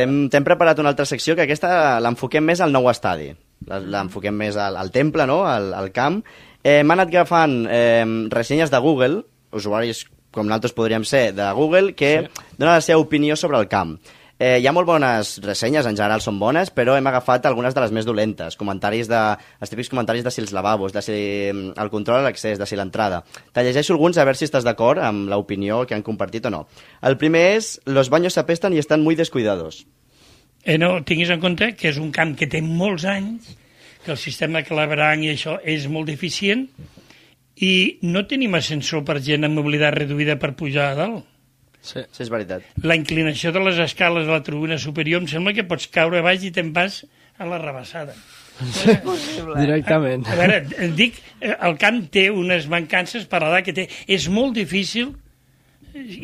T'hem 0.00 0.44
preparat 0.46 0.78
una 0.80 0.92
altra 0.94 1.04
secció 1.04 1.34
que 1.36 1.42
aquesta 1.44 1.98
l'enfoquem 2.00 2.44
més 2.46 2.60
al 2.62 2.70
nou 2.72 2.86
estadi. 2.92 3.32
la- 3.66 3.80
l'enfoquem 3.82 4.32
més 4.38 4.56
al, 4.56 4.76
al 4.80 4.92
temple, 4.94 5.26
no? 5.28 5.42
al, 5.44 5.72
al 5.74 5.90
camp. 5.92 6.22
Eh, 6.62 6.80
M'han 6.84 7.00
anat 7.00 7.10
agafant 7.10 7.58
eh, 7.68 8.04
ressenyes 8.32 8.70
de 8.72 8.78
Google, 8.80 9.24
usuaris 9.52 10.04
com 10.30 10.46
nosaltres 10.46 10.74
podríem 10.76 11.04
ser, 11.04 11.30
de 11.34 11.50
Google, 11.56 11.94
que 11.94 12.14
sí. 12.22 12.48
donen 12.56 12.74
la 12.74 12.80
seva 12.84 13.02
opinió 13.02 13.36
sobre 13.36 13.58
el 13.58 13.68
camp. 13.68 13.98
Eh, 14.40 14.56
hi 14.56 14.64
ha 14.64 14.72
molt 14.72 14.88
bones 14.88 15.34
ressenyes, 15.44 15.84
en 15.84 15.96
general 15.98 16.22
són 16.24 16.38
bones, 16.40 16.70
però 16.72 16.94
hem 16.96 17.08
agafat 17.10 17.44
algunes 17.44 17.74
de 17.76 17.82
les 17.84 17.90
més 17.92 18.06
dolentes. 18.08 18.54
Comentaris 18.56 19.10
de, 19.10 19.18
els 19.60 19.68
típics 19.68 19.90
comentaris 19.92 20.24
de 20.24 20.32
si 20.32 20.40
els 20.40 20.54
lavabos, 20.56 20.94
de 20.96 21.02
si 21.04 21.16
mm, 21.52 21.74
el 21.82 21.90
control 21.92 22.22
a 22.22 22.24
l'accés, 22.24 22.56
de 22.56 22.64
si 22.64 22.78
l'entrada. 22.80 23.18
Te 23.52 23.60
llegeixo 23.66 23.92
alguns 23.92 24.16
a 24.16 24.24
veure 24.24 24.40
si 24.40 24.48
estàs 24.48 24.64
d'acord 24.64 25.04
amb 25.04 25.28
l'opinió 25.28 25.82
que 25.84 25.98
han 25.98 26.06
compartit 26.06 26.48
o 26.48 26.54
no. 26.54 26.62
El 27.04 27.18
primer 27.20 27.50
és, 27.58 27.74
los 27.84 28.08
baños 28.08 28.32
se 28.32 28.40
apestan 28.40 28.72
y 28.72 28.78
están 28.78 29.04
muy 29.04 29.14
descuidados. 29.14 29.84
Eh, 30.64 30.78
no, 30.78 31.04
tinguis 31.04 31.28
en 31.28 31.44
compte 31.44 31.74
que 31.76 31.92
és 31.92 32.00
un 32.00 32.08
camp 32.08 32.32
que 32.32 32.48
té 32.48 32.62
molts 32.64 33.04
anys, 33.04 33.52
que 34.06 34.14
el 34.16 34.20
sistema 34.20 34.64
claveranc 34.64 35.24
i 35.28 35.34
això 35.34 35.58
és 35.60 35.84
molt 35.92 36.08
deficient, 36.08 36.64
i 37.60 37.72
no 38.02 38.24
tenim 38.28 38.56
ascensor 38.56 39.04
per 39.06 39.20
gent 39.24 39.44
amb 39.46 39.60
mobilitat 39.60 39.94
reduïda 39.98 40.38
per 40.40 40.54
pujar 40.58 40.90
a 40.90 40.98
dalt. 40.98 41.26
Sí. 41.80 42.02
Sí, 42.12 42.22
és 42.24 42.28
veritat. 42.32 42.64
La 42.84 42.96
inclinació 42.98 43.54
de 43.56 43.62
les 43.64 43.78
escales 43.80 44.26
de 44.26 44.34
la 44.34 44.42
tribuna 44.44 44.76
superior 44.78 45.22
em 45.22 45.28
sembla 45.30 45.54
que 45.56 45.64
pots 45.68 45.88
caure 45.92 46.20
a 46.20 46.24
baix 46.26 46.44
i 46.44 46.52
te'n 46.52 46.74
vas 46.76 47.02
a 47.40 47.48
la 47.48 47.60
rebassada. 47.60 48.12
Directament. 49.56 50.26
A 50.28 50.36
veure, 50.36 50.58
et 50.84 50.92
dic, 50.96 51.16
eh, 51.40 51.54
el 51.56 51.78
camp 51.80 52.02
té 52.12 52.26
unes 52.30 52.68
mancances 52.68 53.24
per 53.30 53.40
l'edat 53.40 53.64
que 53.64 53.76
té. 53.76 53.86
És 54.04 54.28
molt 54.28 54.52
difícil, 54.58 55.14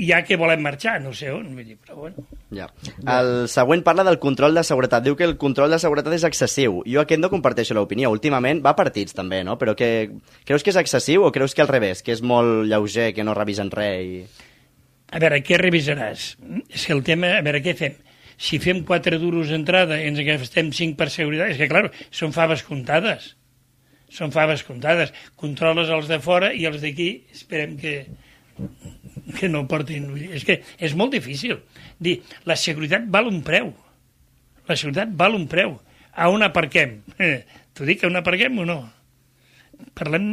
ja 0.09 0.23
que 0.25 0.39
volem 0.39 0.63
marxar, 0.65 0.99
no 1.03 1.13
sé 1.17 1.31
on, 1.35 1.49
vull 1.55 1.67
dir, 1.67 1.77
però 1.83 1.99
bueno. 2.05 2.25
Ja. 2.55 2.69
El 3.17 3.49
següent 3.51 3.83
parla 3.87 4.05
del 4.07 4.19
control 4.23 4.57
de 4.57 4.65
seguretat. 4.67 5.05
Diu 5.05 5.17
que 5.19 5.27
el 5.27 5.37
control 5.41 5.73
de 5.75 5.81
seguretat 5.83 6.15
és 6.17 6.27
excessiu. 6.29 6.81
Jo 6.87 7.03
aquest 7.03 7.23
no 7.23 7.31
comparteixo 7.33 7.77
l'opinió. 7.77 8.11
Últimament 8.15 8.63
va 8.65 8.75
a 8.75 8.79
partits 8.79 9.17
també, 9.17 9.43
no? 9.47 9.59
Però 9.61 9.77
que, 9.79 10.11
creus 10.49 10.65
que 10.65 10.73
és 10.75 10.81
excessiu 10.81 11.27
o 11.27 11.33
creus 11.35 11.55
que 11.55 11.65
al 11.65 11.73
revés, 11.73 12.03
que 12.07 12.15
és 12.15 12.23
molt 12.23 12.67
lleuger, 12.71 13.13
que 13.17 13.27
no 13.27 13.37
revisen 13.37 13.73
res 13.75 14.05
i... 14.05 14.21
A 15.15 15.23
veure, 15.23 15.39
què 15.47 15.59
revisaràs? 15.61 16.33
És 16.67 16.85
que 16.87 16.95
el 16.95 17.05
tema, 17.07 17.37
a 17.39 17.43
veure, 17.47 17.63
què 17.63 17.77
fem? 17.79 17.99
Si 18.37 18.59
fem 18.61 18.83
4 18.85 19.21
duros 19.23 19.49
d'entrada 19.53 20.01
i 20.03 20.09
ens 20.11 20.21
gastem 20.27 20.73
5 20.75 20.99
per 20.99 21.09
seguretat, 21.15 21.55
és 21.55 21.61
que, 21.61 21.69
clar, 21.71 21.87
són 22.11 22.35
faves 22.37 22.65
comptades. 22.67 23.31
Són 24.13 24.35
faves 24.35 24.63
comptades. 24.67 25.15
Controles 25.39 25.91
els 25.95 26.11
de 26.11 26.19
fora 26.23 26.53
i 26.55 26.67
els 26.69 26.83
d'aquí 26.83 27.09
esperem 27.35 27.79
que, 27.81 27.95
que 29.39 29.49
no 29.51 29.67
portin... 29.71 30.09
És 30.33 30.47
que 30.47 30.61
és 30.79 30.95
molt 30.99 31.15
difícil. 31.17 31.59
Dir, 31.99 32.21
la 32.49 32.57
seguretat 32.61 33.07
val 33.13 33.31
un 33.31 33.43
preu. 33.47 33.73
La 34.67 34.77
seguretat 34.79 35.15
val 35.19 35.39
un 35.39 35.47
preu. 35.51 35.77
A 36.17 36.31
on 36.33 36.47
aparquem? 36.47 37.01
Eh, 37.19 37.41
T'ho 37.77 37.85
dic, 37.89 38.05
a 38.05 38.11
on 38.11 38.17
aparquem 38.17 38.63
o 38.63 38.69
no? 38.69 38.79
Parlem 39.97 40.31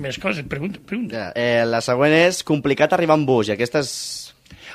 més 0.00 0.16
coses, 0.20 0.46
pregunta, 0.48 0.80
pregunta. 0.86 1.26
Ja. 1.26 1.32
Eh, 1.36 1.66
la 1.68 1.82
següent 1.84 2.14
és 2.16 2.40
complicat 2.46 2.94
arribar 2.96 3.18
amb 3.18 3.28
bus, 3.28 3.50
i 3.50 3.56
aquesta 3.56 3.82
és... 3.84 3.92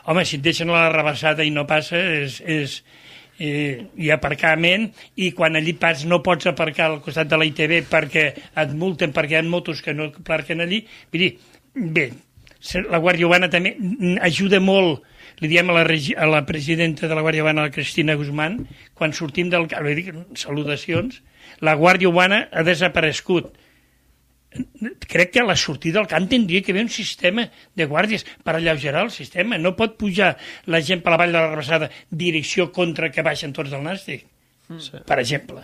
Home, 0.05 0.21
si 0.27 0.37
et 0.37 0.43
deixen 0.45 0.69
a 0.69 0.75
la 0.77 0.91
rebassada 0.93 1.41
i 1.41 1.49
no 1.49 1.63
passa, 1.65 1.97
és, 1.97 2.37
és, 2.45 2.75
eh, 3.41 3.81
ha 4.05 4.17
aparcament 4.19 4.85
i 5.17 5.31
quan 5.33 5.57
allí 5.57 5.73
pas 5.81 6.05
no 6.05 6.21
pots 6.25 6.45
aparcar 6.51 6.91
al 6.91 7.01
costat 7.01 7.31
de 7.31 7.39
la 7.41 7.47
ITV 7.49 7.87
perquè 7.89 8.27
et 8.37 8.77
multen 8.77 9.15
perquè 9.15 9.39
hi 9.39 9.41
ha 9.41 9.49
motos 9.49 9.81
que 9.81 9.95
no 9.97 10.11
aparquen 10.11 10.61
allí. 10.61 10.83
Vull 11.09 11.25
dir, 11.25 11.31
bé, 11.73 12.11
la 12.89 12.99
Guàrdia 13.03 13.27
Urbana 13.27 13.49
també 13.51 13.75
mm, 13.77 14.17
ajuda 14.25 14.59
molt 14.63 15.03
li 15.41 15.49
diem 15.51 15.69
a 15.69 15.75
la, 15.75 15.83
a 15.83 16.25
la 16.31 16.41
presidenta 16.47 17.09
de 17.09 17.15
la 17.15 17.21
Guàrdia 17.21 17.43
Urbana, 17.43 17.65
la 17.67 17.73
Cristina 17.75 18.15
Guzmán, 18.15 18.61
quan 18.95 19.11
sortim 19.13 19.49
del... 19.51 19.67
Vull 19.67 19.97
dir, 19.97 20.13
salutacions, 20.39 21.21
la 21.59 21.75
Guàrdia 21.75 22.07
Urbana 22.07 22.45
ha 22.51 22.63
desaparegut 22.63 23.51
crec 25.11 25.33
que 25.33 25.41
a 25.41 25.43
la 25.43 25.57
sortida 25.59 25.99
del 25.99 26.07
camp 26.07 26.29
tindria 26.31 26.61
que 26.63 26.71
haver 26.71 26.85
un 26.85 26.89
sistema 26.89 27.49
de 27.75 27.85
guàrdies 27.91 28.23
per 28.43 28.55
alleugerar 28.55 29.03
el 29.03 29.11
sistema. 29.11 29.57
No 29.59 29.75
pot 29.75 29.97
pujar 29.99 30.37
la 30.71 30.79
gent 30.79 31.03
per 31.03 31.11
la 31.11 31.19
vall 31.19 31.33
de 31.35 31.39
la 31.41 31.49
Rebassada 31.51 31.89
direcció 32.09 32.69
contra 32.71 33.11
que 33.11 33.25
baixen 33.25 33.51
tots 33.51 33.73
del 33.73 33.83
Nàstic, 33.83 34.25
Sí. 34.79 34.97
per 35.05 35.19
exemple. 35.19 35.61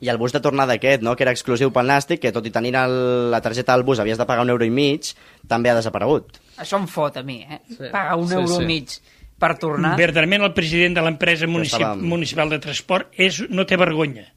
I 0.00 0.08
el 0.12 0.18
bus 0.20 0.30
de 0.32 0.38
tornada 0.40 0.74
aquest, 0.78 1.02
no? 1.02 1.16
que 1.18 1.24
era 1.26 1.32
exclusiu 1.34 1.72
pel 1.74 1.88
Nàstic, 1.90 2.20
que 2.22 2.30
tot 2.32 2.46
i 2.46 2.52
tenir 2.54 2.70
el, 2.78 2.92
la 3.32 3.40
targeta 3.42 3.74
del 3.74 3.82
bus 3.82 3.98
havies 3.98 4.18
de 4.20 4.26
pagar 4.28 4.44
un 4.46 4.50
euro 4.52 4.64
i 4.64 4.70
mig, 4.70 5.08
també 5.50 5.70
ha 5.72 5.74
desaparegut. 5.74 6.36
Això 6.56 6.78
em 6.78 6.86
fot 6.86 7.16
a 7.18 7.24
mi, 7.26 7.40
eh? 7.42 7.58
Sí. 7.68 7.88
Pagar 7.90 8.14
un 8.20 8.28
Sí, 8.30 8.34
euro 8.38 8.54
sí. 8.60 8.62
i 8.62 8.66
mig 8.66 8.94
per 9.38 9.56
tornar. 9.58 9.96
Verdaderament 9.98 10.42
el 10.46 10.54
president 10.54 10.94
de 10.98 11.02
l'empresa 11.02 11.46
municip 11.50 11.80
estàvem- 11.80 12.06
municipal 12.14 12.48
de 12.50 12.58
transport 12.62 13.10
és, 13.18 13.40
no 13.50 13.66
té 13.66 13.76
vergonya. 13.78 14.28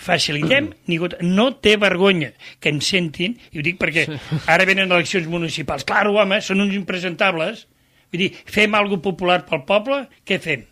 Facilitem, 0.00 0.70
ningú, 0.90 1.08
no 1.26 1.50
té 1.60 1.74
vergonya 1.76 2.30
que 2.62 2.70
ens 2.72 2.86
sentin, 2.94 3.34
i 3.52 3.58
ho 3.60 3.64
dic 3.66 3.78
perquè 3.80 4.06
ara 4.46 4.64
venen 4.68 4.90
eleccions 4.90 5.26
municipals. 5.30 5.84
Clar, 5.88 6.06
home, 6.08 6.38
són 6.44 6.62
uns 6.64 6.74
impresentables. 6.78 7.66
Vull 8.10 8.24
dir, 8.24 8.30
fem 8.50 8.74
alguna 8.74 9.02
popular 9.02 9.40
pel 9.46 9.64
poble, 9.68 10.04
què 10.26 10.38
fem? 10.42 10.64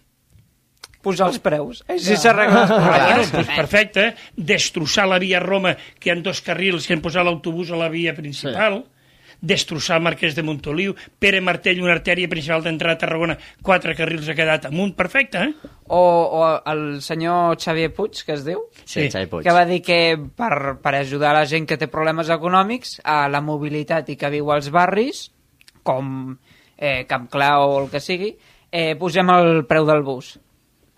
Posar 1.09 1.29
els 1.33 1.41
preus. 1.45 1.81
Així 1.89 2.17
s'arreglen 2.21 2.63
els 2.63 2.71
Ah, 2.71 2.79
bueno, 2.79 2.93
problemes. 2.93 3.33
doncs 3.33 3.51
perfecte. 3.57 4.07
Destrossar 4.37 5.09
la 5.09 5.19
via 5.19 5.41
Roma, 5.41 5.75
que 5.99 6.11
hi 6.11 6.13
ha 6.13 6.21
dos 6.23 6.41
carrils 6.45 6.87
que 6.87 6.95
han 6.97 7.03
posat 7.05 7.25
l'autobús 7.25 7.71
a 7.73 7.77
la 7.81 7.89
via 7.89 8.15
principal. 8.17 8.85
Destrossar 9.41 9.99
el 9.99 10.03
Marquès 10.03 10.35
de 10.35 10.43
Montoliu. 10.43 10.97
Pere 11.23 11.39
Martell, 11.41 11.79
una 11.81 11.93
artèria 11.95 12.27
principal 12.29 12.65
d'entrada 12.65 12.97
a 12.97 12.99
Tarragona, 12.99 13.37
quatre 13.63 13.95
carrils 13.95 14.27
ha 14.29 14.35
quedat 14.35 14.65
amunt. 14.67 14.97
Perfecte, 14.99 15.39
eh? 15.39 15.53
O, 15.87 16.01
o 16.01 16.41
el 16.73 17.01
senyor 17.07 17.55
Xavier 17.57 17.93
Puig, 17.95 18.19
que 18.27 18.35
es 18.35 18.43
diu, 18.45 18.65
Sí, 18.85 19.07
Sí. 19.11 19.27
Que 19.31 19.53
va 19.55 19.65
dir 19.65 19.79
que 19.87 20.19
per, 20.35 20.81
per 20.83 20.95
ajudar 20.99 21.35
la 21.39 21.47
gent 21.47 21.69
que 21.71 21.79
té 21.79 21.87
problemes 21.87 22.29
econòmics 22.35 22.97
a 23.05 23.29
la 23.31 23.41
mobilitat 23.41 24.09
i 24.11 24.17
que 24.19 24.29
viu 24.35 24.51
als 24.51 24.73
barris, 24.75 25.29
com 25.87 26.37
eh, 26.77 27.05
Camp 27.07 27.29
Clau 27.31 27.71
o 27.77 27.79
el 27.85 27.91
que 27.95 28.01
sigui, 28.03 28.33
eh, 28.73 28.97
posem 28.99 29.31
el 29.39 29.65
preu 29.71 29.87
del 29.87 30.03
bus. 30.03 30.35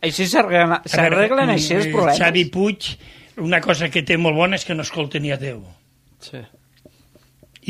Així 0.01 0.27
s'arreglen 0.31 0.79
s'arreglen 0.89 1.53
així 1.53 1.75
els 1.77 1.87
eh, 1.89 1.93
problemes. 1.93 2.19
Xavi 2.21 2.45
Puig, 2.53 2.87
una 3.45 3.61
cosa 3.61 3.91
que 3.93 4.03
té 4.07 4.17
molt 4.17 4.37
bona 4.39 4.57
és 4.57 4.65
que 4.65 4.75
no 4.75 4.83
escolta 4.87 5.21
ni 5.21 5.33
a 5.33 5.37
Déu. 5.41 5.61
Sí. 6.25 6.41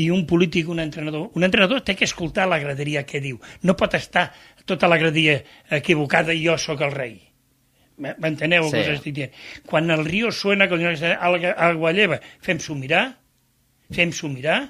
I 0.01 0.07
un 0.15 0.23
polític, 0.27 0.69
un 0.71 0.79
entrenador... 0.79 1.29
Un 1.35 1.43
entrenador 1.43 1.81
té 1.83 1.97
que 1.99 2.07
escoltar 2.07 2.47
la 2.47 2.59
graderia 2.59 3.03
que 3.05 3.19
diu. 3.19 3.41
No 3.67 3.75
pot 3.75 3.93
estar 3.99 4.29
tota 4.65 4.87
la 4.87 4.97
graderia 4.97 5.41
equivocada 5.69 6.33
i 6.33 6.45
jo 6.45 6.55
sóc 6.57 6.81
el 6.87 6.93
rei. 6.95 7.17
M'enteneu 8.01 8.63
el 8.65 8.69
Sí. 8.71 8.77
que 8.77 8.81
us 8.87 8.93
estic 8.95 9.13
dient? 9.17 9.33
Quan 9.67 9.91
el 9.91 10.05
riu 10.07 10.31
suena 10.31 10.69
con 10.69 10.81
agua 10.81 11.91
lleva, 11.91 12.21
fem-s'ho 12.41 12.75
mirar, 12.75 13.17
fem-s'ho 13.93 14.29
mirar. 14.31 14.61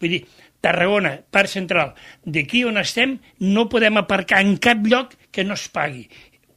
Vull 0.00 0.14
dir, 0.14 0.22
Tarragona, 0.60 1.18
Parc 1.32 1.48
Central, 1.48 1.94
d'aquí 2.24 2.64
on 2.68 2.78
estem, 2.80 3.18
no 3.40 3.68
podem 3.68 3.96
aparcar 3.96 4.40
en 4.44 4.56
cap 4.60 4.86
lloc 4.86 5.14
que 5.32 5.44
no 5.44 5.54
es 5.54 5.66
pagui. 5.68 6.06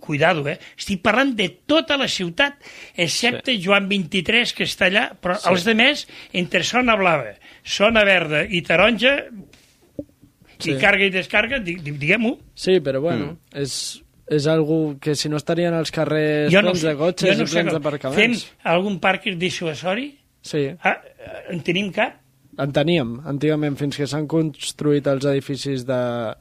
Cuidado, 0.03 0.43
eh? 0.51 0.57
Estic 0.75 0.99
parlant 1.05 1.31
de 1.39 1.45
tota 1.69 1.95
la 1.95 2.09
ciutat, 2.11 2.57
excepte 2.99 3.53
sí. 3.55 3.61
Joan 3.63 3.85
23, 3.87 4.51
que 4.57 4.65
està 4.67 4.89
allà, 4.89 5.05
però 5.15 5.37
sí. 5.39 5.47
els 5.53 5.63
demés, 5.63 6.01
entre 6.35 6.63
zona 6.67 6.97
blava, 6.99 7.31
zona 7.63 8.03
verda 8.03 8.41
i 8.43 8.59
taronja, 8.67 9.13
sí. 10.59 10.73
I 10.73 10.79
carga 10.79 11.05
i 11.07 11.11
descarga, 11.13 11.59
di- 11.63 11.77
di- 11.83 11.95
diguem-ho. 11.99 12.37
Sí, 12.55 12.79
però 12.83 13.01
bueno, 13.03 13.33
mm. 13.33 13.61
és, 13.63 13.77
és 14.31 14.47
algo 14.47 14.95
que 15.03 15.15
si 15.19 15.29
no 15.31 15.39
estarien 15.39 15.73
als 15.75 15.91
carrers 15.91 16.51
Jo 16.53 16.61
no 16.63 16.71
plens 16.71 16.83
sé, 16.83 16.91
de 16.91 16.95
cotxes 16.99 17.37
no 17.39 17.47
i 17.47 17.51
plens 17.55 17.73
d'aparcaments. 17.75 18.43
Fem 18.47 18.69
algun 18.75 18.99
parc 19.03 19.27
dissuasori? 19.39 20.09
Sí, 20.43 20.65
Ah, 20.83 20.97
eh, 21.03 21.45
en 21.55 21.63
tenim 21.63 21.91
cap? 21.95 22.19
En 22.59 22.73
teníem, 22.75 23.15
antigament, 23.29 23.77
fins 23.79 23.97
que 23.97 24.07
s'han 24.09 24.27
construït 24.29 25.07
els 25.09 25.25
edificis 25.29 25.85
de, 25.87 25.99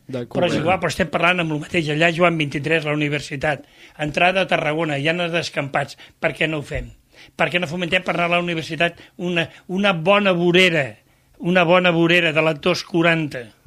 de 0.08 0.24
Però 0.26 0.48
és 0.48 0.56
Cuba. 0.56 0.60
igual, 0.60 0.80
però 0.82 0.90
estem 0.92 1.08
parlant 1.12 1.40
amb 1.44 1.56
el 1.56 1.62
mateix. 1.64 1.88
Allà, 1.94 2.10
Joan 2.14 2.36
23, 2.40 2.84
la 2.88 2.96
universitat. 2.96 3.64
Entrada 3.98 4.44
a 4.44 4.50
Tarragona, 4.50 4.98
hi 4.98 5.08
ha 5.08 5.16
els 5.16 5.32
descampats. 5.32 5.96
Per 6.20 6.34
què 6.36 6.48
no 6.50 6.60
ho 6.60 6.66
fem? 6.66 6.90
Per 7.38 7.48
què 7.52 7.60
no 7.62 7.70
fomentem 7.70 8.02
per 8.02 8.16
anar 8.16 8.28
a 8.30 8.34
la 8.36 8.42
universitat 8.42 8.98
una, 9.16 9.46
una 9.68 9.92
bona 9.92 10.32
vorera, 10.34 10.88
una 11.38 11.64
bona 11.64 11.92
vorera 11.94 12.32
de 12.32 12.42
la 12.42 12.54
240? 12.54 13.61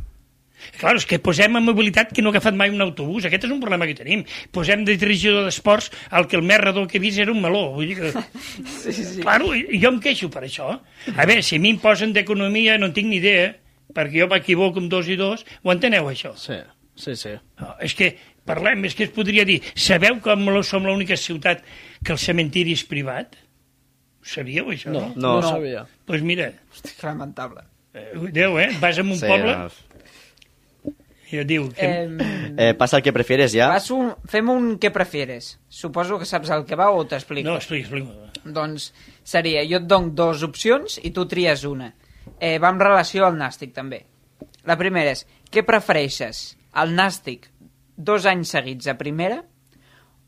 Clar, 0.80 0.96
és 0.98 1.06
que 1.06 1.20
posem 1.20 1.56
en 1.60 1.64
mobilitat 1.64 2.12
que 2.14 2.22
no 2.24 2.30
ha 2.30 2.34
agafat 2.36 2.56
mai 2.58 2.70
un 2.74 2.82
autobús. 2.82 3.26
Aquest 3.28 3.44
és 3.46 3.52
un 3.54 3.60
problema 3.62 3.86
que 3.86 3.96
tenim. 3.96 4.24
Posem 4.52 4.84
de 4.88 4.96
dirigidor 4.98 5.44
d'esports 5.46 5.92
el 6.12 6.28
que 6.28 6.38
el 6.40 6.44
més 6.44 6.60
redó 6.60 6.86
que 6.88 6.98
he 6.98 7.04
vist 7.04 7.20
era 7.22 7.32
un 7.32 7.42
meló. 7.44 7.72
Vull 7.76 7.88
dir 7.92 7.98
que... 8.00 8.12
sí, 8.82 8.94
sí. 8.94 9.22
Claro, 9.22 9.54
i 9.56 9.80
jo 9.82 9.92
em 9.94 10.00
queixo 10.02 10.30
per 10.34 10.44
això. 10.48 10.72
A 11.16 11.26
veure, 11.28 11.44
si 11.46 11.58
a 11.58 11.60
mi 11.64 11.72
em 11.76 11.80
posen 11.84 12.14
d'economia 12.16 12.78
no 12.82 12.88
en 12.90 12.96
tinc 12.98 13.08
ni 13.12 13.20
idea, 13.22 13.52
perquè 13.96 14.24
jo 14.24 14.28
m'equivoco 14.32 14.82
amb 14.82 14.90
dos 14.92 15.08
i 15.08 15.16
dos, 15.20 15.46
ho 15.64 15.72
enteneu, 15.72 16.10
això? 16.10 16.34
Sí, 16.40 16.58
sí, 16.96 17.16
sí. 17.16 17.36
No, 17.62 17.76
és 17.86 17.94
que 17.96 18.16
parlem, 18.46 18.84
és 18.90 18.96
que 18.98 19.06
es 19.08 19.14
podria 19.14 19.46
dir, 19.46 19.62
sabeu 19.76 20.20
que 20.22 20.36
lo- 20.36 20.64
som 20.64 20.84
l'única 20.86 21.16
ciutat 21.18 21.64
que 22.04 22.12
el 22.14 22.20
cementiri 22.20 22.74
és 22.74 22.84
privat? 22.84 23.36
Ho 24.22 24.26
sabíeu, 24.26 24.72
això? 24.74 24.90
No, 24.90 25.12
no? 25.14 25.14
no, 25.16 25.34
No. 25.42 25.50
sabia. 25.50 25.84
Doncs 25.86 26.06
pues 26.10 26.22
mira, 26.26 26.52
Hosti, 26.74 26.90
que 27.00 27.06
lamentable. 27.08 27.62
eh, 27.94 28.12
Déu, 28.34 28.58
eh? 28.60 28.70
Vas 28.82 28.98
a 29.00 29.04
un 29.04 29.14
Sí, 29.16 29.26
poble 29.30 29.54
no. 29.56 29.70
Que 31.42 31.46
diu 31.48 31.70
que... 31.76 31.86
Eh, 31.86 32.42
Eh, 32.58 32.74
passa 32.74 32.96
el 32.96 33.04
que 33.04 33.12
prefieres 33.12 33.52
ja. 33.52 33.66
un, 33.92 34.14
fem 34.32 34.48
un 34.48 34.68
què 34.80 34.88
prefieres. 34.96 35.58
Suposo 35.68 36.16
que 36.22 36.24
saps 36.26 36.54
el 36.56 36.64
que 36.64 36.78
va 36.80 36.86
o 36.96 37.02
t'explico. 37.04 37.50
No, 37.50 37.58
explica, 37.60 37.90
explica. 37.90 38.32
Doncs 38.46 38.94
seria, 39.28 39.66
jo 39.68 39.82
et 39.82 39.88
dono 39.90 40.14
dues 40.16 40.40
opcions 40.48 40.96
i 41.04 41.12
tu 41.12 41.26
tries 41.28 41.66
una. 41.68 41.90
Eh, 42.40 42.56
va 42.64 42.70
en 42.72 42.80
relació 42.80 43.26
al 43.28 43.36
nàstic, 43.36 43.74
també. 43.76 44.06
La 44.64 44.78
primera 44.80 45.12
és, 45.12 45.26
què 45.52 45.66
prefereixes? 45.68 46.56
El 46.80 46.96
nàstic 46.96 47.50
dos 47.98 48.24
anys 48.26 48.56
seguits 48.56 48.88
a 48.88 48.96
primera 48.96 49.42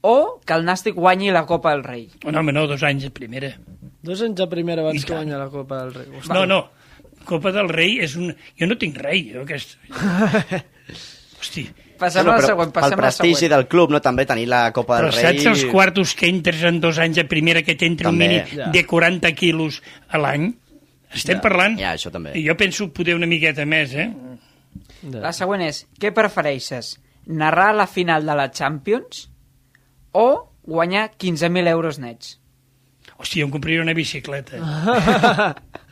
o 0.01 0.41
que 0.45 0.53
el 0.53 0.67
nàstic 0.67 0.99
guanyi 0.99 1.31
la 1.31 1.45
Copa 1.47 1.71
del 1.71 1.85
Rei? 1.87 2.09
Oh, 2.25 2.31
no, 2.31 2.39
home, 2.43 2.51
no, 2.51 2.67
dos 2.67 2.83
anys 2.83 3.07
a 3.07 3.13
primera. 3.15 3.53
Dos 4.03 4.21
anys 4.21 4.43
a 4.43 4.49
primera 4.51 4.83
I 4.83 4.85
abans 4.85 5.05
que 5.05 5.13
tant. 5.13 5.23
guanya 5.23 5.39
la 5.39 5.47
Copa 5.49 5.79
del 5.85 5.93
Rei. 5.95 6.11
Hosti. 6.19 6.33
No, 6.35 6.45
no, 6.45 6.59
Copa 7.27 7.51
del 7.55 7.69
Rei 7.73 7.99
és 8.05 8.15
un... 8.19 8.31
Jo 8.59 8.67
no 8.69 8.77
tinc 8.79 8.97
rei, 9.03 9.27
jo 9.35 9.43
aquest... 9.43 9.75
Hosti, 11.39 11.67
Passem 11.97 12.21
Bueno, 12.23 12.33
al 12.35 12.41
però 12.43 12.47
següent, 12.51 12.71
passem 12.73 12.93
al 12.93 12.99
prestigi 13.01 13.35
següent. 13.39 13.53
del 13.55 13.65
club, 13.71 13.91
no? 13.93 13.99
També 14.05 14.25
tenir 14.29 14.45
la 14.49 14.61
Copa 14.73 14.99
però 14.99 15.09
del 15.09 15.15
Rei... 15.17 15.39
saps 15.41 15.47
els 15.51 15.63
quartos 15.71 16.13
que 16.17 16.29
entres 16.29 16.61
en 16.69 16.79
dos 16.83 16.99
anys 17.01 17.17
a 17.23 17.25
primera 17.29 17.63
que 17.65 17.73
t'entra 17.77 18.11
un 18.13 18.17
mínim 18.21 18.43
Ja. 18.53 18.67
de 18.73 18.83
40 18.85 19.31
quilos 19.37 19.79
a 20.09 20.21
l'any? 20.21 20.51
Estem 21.13 21.37
Ja, 21.39 21.41
parlant... 21.41 21.77
ja, 21.79 21.93
això 21.97 22.11
també. 22.13 22.33
I 22.37 22.43
jo 22.45 22.53
penso 22.59 22.89
poder 22.93 23.15
una 23.17 23.25
miqueta 23.29 23.65
més, 23.65 23.93
eh? 23.97 24.09
La 25.13 25.31
següent 25.33 25.63
és, 25.65 25.85
què 26.01 26.11
prefereixes? 26.13 26.95
Narrar 27.27 27.71
la 27.75 27.87
final 27.89 28.25
de 28.27 28.35
la 28.37 28.49
Champions 28.51 29.25
o 30.13 30.27
guanyar 30.67 31.09
15.000 31.17 31.67
euros 31.71 31.97
nets? 32.03 32.35
Hòstia, 33.17 33.45
em 33.47 33.51
compraria 33.53 33.81
una 33.81 33.95
bicicleta. 33.97 34.59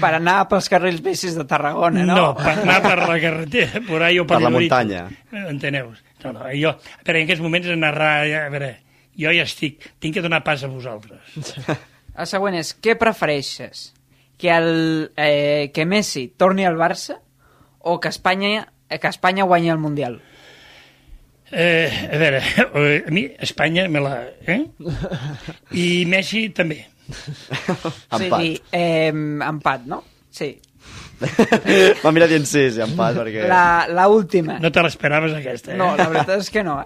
Per 0.00 0.10
anar 0.16 0.48
pels 0.50 0.68
carrils 0.72 1.00
bicis 1.04 1.36
de 1.38 1.44
Tarragona, 1.48 2.02
no? 2.06 2.16
No, 2.16 2.28
per 2.38 2.56
anar 2.58 2.80
per 2.82 2.96
la 2.98 3.18
carretera, 3.22 3.80
por 3.86 4.02
ahí 4.02 4.18
o 4.18 4.26
per, 4.26 4.38
Per 4.38 4.42
la 4.44 4.50
Llorit. 4.50 4.70
muntanya. 4.70 5.04
Enteneu? 5.48 5.92
No, 6.24 6.32
no, 6.36 6.46
jo, 6.52 6.74
veure, 7.06 7.20
en 7.20 7.24
aquests 7.28 7.42
moments 7.44 7.70
narrar, 7.78 8.14
ja, 8.28 8.44
a 8.46 8.52
veure, 8.52 8.72
jo 9.16 9.32
ja 9.36 9.46
estic, 9.46 9.86
tinc 10.02 10.16
que 10.18 10.24
donar 10.24 10.42
pas 10.44 10.64
a 10.64 10.68
vosaltres. 10.72 11.38
El 12.20 12.26
següent 12.28 12.58
és, 12.58 12.74
què 12.82 12.96
prefereixes? 12.98 13.90
Que, 14.40 14.50
el, 14.56 15.12
eh, 15.20 15.70
que 15.72 15.84
Messi 15.84 16.30
torni 16.40 16.64
al 16.64 16.78
Barça 16.80 17.18
o 17.80 17.98
que 18.00 18.08
Espanya, 18.08 18.66
que 18.88 19.08
Espanya 19.08 19.44
guanyi 19.44 19.68
el 19.70 19.78
Mundial? 19.78 20.16
Eh, 21.52 22.08
a 22.08 22.16
veure, 22.16 22.40
a 23.06 23.10
mi 23.10 23.26
Espanya 23.38 23.88
me 23.88 24.00
la... 24.00 24.14
Eh? 24.46 24.64
I 25.84 26.06
Messi 26.08 26.48
també. 26.56 26.86
Empat. 27.10 28.20
sigui, 28.22 28.54
eh, 28.72 29.10
empat, 29.10 29.86
no? 29.90 30.02
Sí. 30.30 30.54
Va 32.04 32.12
mirar 32.14 32.30
dient 32.30 32.46
sí, 32.48 32.64
sí, 32.72 32.80
empat, 32.84 33.18
perquè... 33.20 33.44
La, 33.50 33.86
la 33.90 34.06
última. 34.08 34.58
No 34.62 34.70
te 34.72 34.84
l'esperaves 34.84 35.34
aquesta, 35.36 35.74
eh? 35.74 35.78
No, 35.80 35.92
la 35.98 36.08
veritat 36.08 36.40
és 36.40 36.50
que 36.52 36.64
no. 36.66 36.78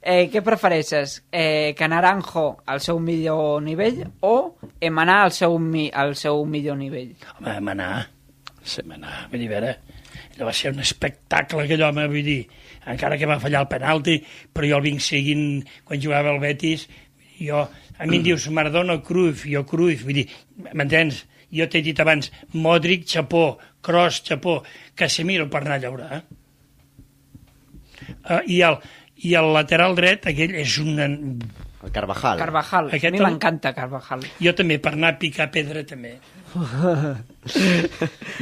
Eh, 0.00 0.30
què 0.32 0.40
prefereixes? 0.44 1.18
Eh, 1.28 1.74
que 1.76 1.88
Naranjo 1.90 2.62
al 2.72 2.80
seu 2.80 3.00
millor 3.04 3.60
nivell 3.60 4.06
o 4.24 4.56
Emanar 4.80 5.18
al 5.26 5.34
seu, 5.36 5.58
mi, 5.60 5.90
al 5.92 6.14
seu 6.16 6.40
millor 6.48 6.78
nivell? 6.80 7.12
Home, 7.36 7.58
manar. 7.66 8.06
Sí. 8.64 8.84
Manar, 8.88 9.26
vull 9.32 9.42
dir, 9.42 9.50
a 9.50 9.58
veure, 9.58 9.74
allò 10.32 10.48
va 10.48 10.54
ser 10.56 10.72
un 10.72 10.80
espectacle 10.80 11.66
aquell 11.66 11.84
home, 11.84 12.06
vull 12.08 12.24
dir, 12.24 12.40
encara 12.88 13.18
que 13.20 13.28
va 13.28 13.40
fallar 13.42 13.64
el 13.66 13.70
penalti, 13.72 14.16
però 14.54 14.70
jo 14.70 14.80
el 14.80 14.86
vinc 14.88 15.04
seguint 15.04 15.44
quan 15.84 16.00
jugava 16.00 16.32
al 16.32 16.40
Betis, 16.40 16.86
jo, 17.40 17.66
a 18.00 18.06
mi 18.08 18.16
em 18.18 18.24
dius 18.24 18.46
Maradona 18.56 18.96
o 18.96 19.02
Cruyff, 19.04 19.44
jo 19.46 19.62
Cruyff, 19.68 20.06
vull 20.08 20.16
dir, 20.22 20.26
m'entens? 20.72 21.26
Jo 21.52 21.66
t'he 21.68 21.82
dit 21.82 21.98
abans, 22.00 22.30
Modric, 22.54 23.04
Chapó, 23.10 23.58
Kroos, 23.82 24.22
Chapó, 24.24 24.60
Casemiro 24.96 25.48
per 25.52 25.64
anar 25.64 25.76
a 25.76 25.82
llaurar. 25.82 26.20
Uh, 28.24 28.40
i, 28.46 28.60
el, 28.66 28.78
I 29.26 29.34
el 29.38 29.50
lateral 29.54 29.96
dret, 29.98 30.24
aquell 30.30 30.54
és 30.62 30.78
un... 30.82 30.96
El 31.80 31.92
Carvajal. 31.94 32.36
Carvajal. 32.38 32.88
Aquest 32.92 33.08
a 33.08 33.10
mi 33.14 33.18
el- 33.20 33.24
m'encanta 33.26 33.72
Carvajal. 33.76 34.24
Jo 34.40 34.52
també, 34.56 34.76
per 34.84 34.92
anar 34.94 35.14
a 35.14 35.18
picar 35.20 35.46
pedra, 35.52 35.82
també. 35.88 36.14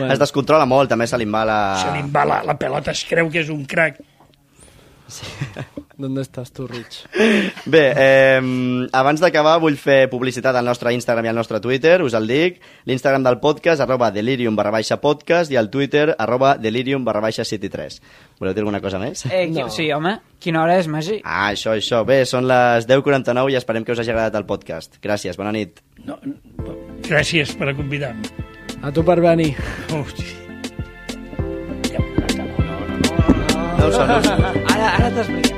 Es 0.09 0.19
descontrola 0.21 0.67
molt, 0.67 0.91
també 0.91 1.07
se 1.11 1.19
li 1.21 1.27
va 1.31 1.45
la... 1.49 1.59
Se 1.83 1.93
li 1.97 2.03
va 2.15 2.25
la, 2.29 2.41
la 2.47 2.57
pelota, 2.59 2.93
es 2.95 3.05
creu 3.09 3.31
que 3.33 3.43
és 3.45 3.51
un 3.55 3.65
crac. 3.69 4.01
¿Dónde 5.99 6.23
estás 6.23 6.53
tú, 6.53 6.67
Rich? 6.69 7.07
Bé, 7.67 7.93
eh, 7.97 8.41
abans 8.93 9.19
d'acabar 9.21 9.57
vull 9.59 9.75
fer 9.81 10.07
publicitat 10.13 10.55
al 10.55 10.69
nostre 10.69 10.93
Instagram 10.95 11.27
i 11.27 11.31
al 11.33 11.39
nostre 11.41 11.59
Twitter, 11.61 11.97
us 12.07 12.15
el 12.15 12.29
dic. 12.31 12.61
L'Instagram 12.87 13.25
del 13.27 13.41
podcast, 13.43 13.83
arroba 13.83 14.13
delirium 14.15 14.55
barra 14.55 14.71
baixa 14.77 15.01
podcast, 15.03 15.51
i 15.51 15.59
el 15.59 15.71
Twitter, 15.75 16.15
arroba 16.19 16.55
delirium 16.57 17.05
barra 17.05 17.25
baixa 17.25 17.45
73. 17.45 18.01
Voleu 18.39 18.55
dir 18.55 18.63
alguna 18.63 18.81
cosa 18.81 19.01
més? 19.03 19.25
Eh, 19.27 19.49
qui, 19.51 19.59
No. 19.59 19.69
Sí, 19.75 19.91
home, 19.93 20.21
quina 20.39 20.63
hora 20.63 20.79
és, 20.79 20.87
Magí? 20.87 21.21
Ah, 21.25 21.51
això, 21.51 21.75
això. 21.75 22.05
Bé, 22.07 22.23
són 22.25 22.47
les 22.47 22.87
10.49 22.87 23.51
i 23.51 23.59
esperem 23.59 23.85
que 23.85 23.93
us 23.93 23.99
hagi 23.99 24.15
agradat 24.15 24.39
el 24.39 24.47
podcast. 24.47 25.01
Gràcies, 25.03 25.37
bona 25.37 25.51
nit. 25.53 25.83
No, 26.05 26.21
no, 26.23 26.77
gràcies 27.09 27.57
per 27.59 27.75
convidar-me. 27.75 28.31
A 28.83 28.93
tu 28.95 29.03
per 29.03 29.19
venir. 29.21 29.57
Hosti. 29.91 30.48
Ara, 33.97 34.87
ara 34.99 35.11
t'expliquem. 35.15 35.58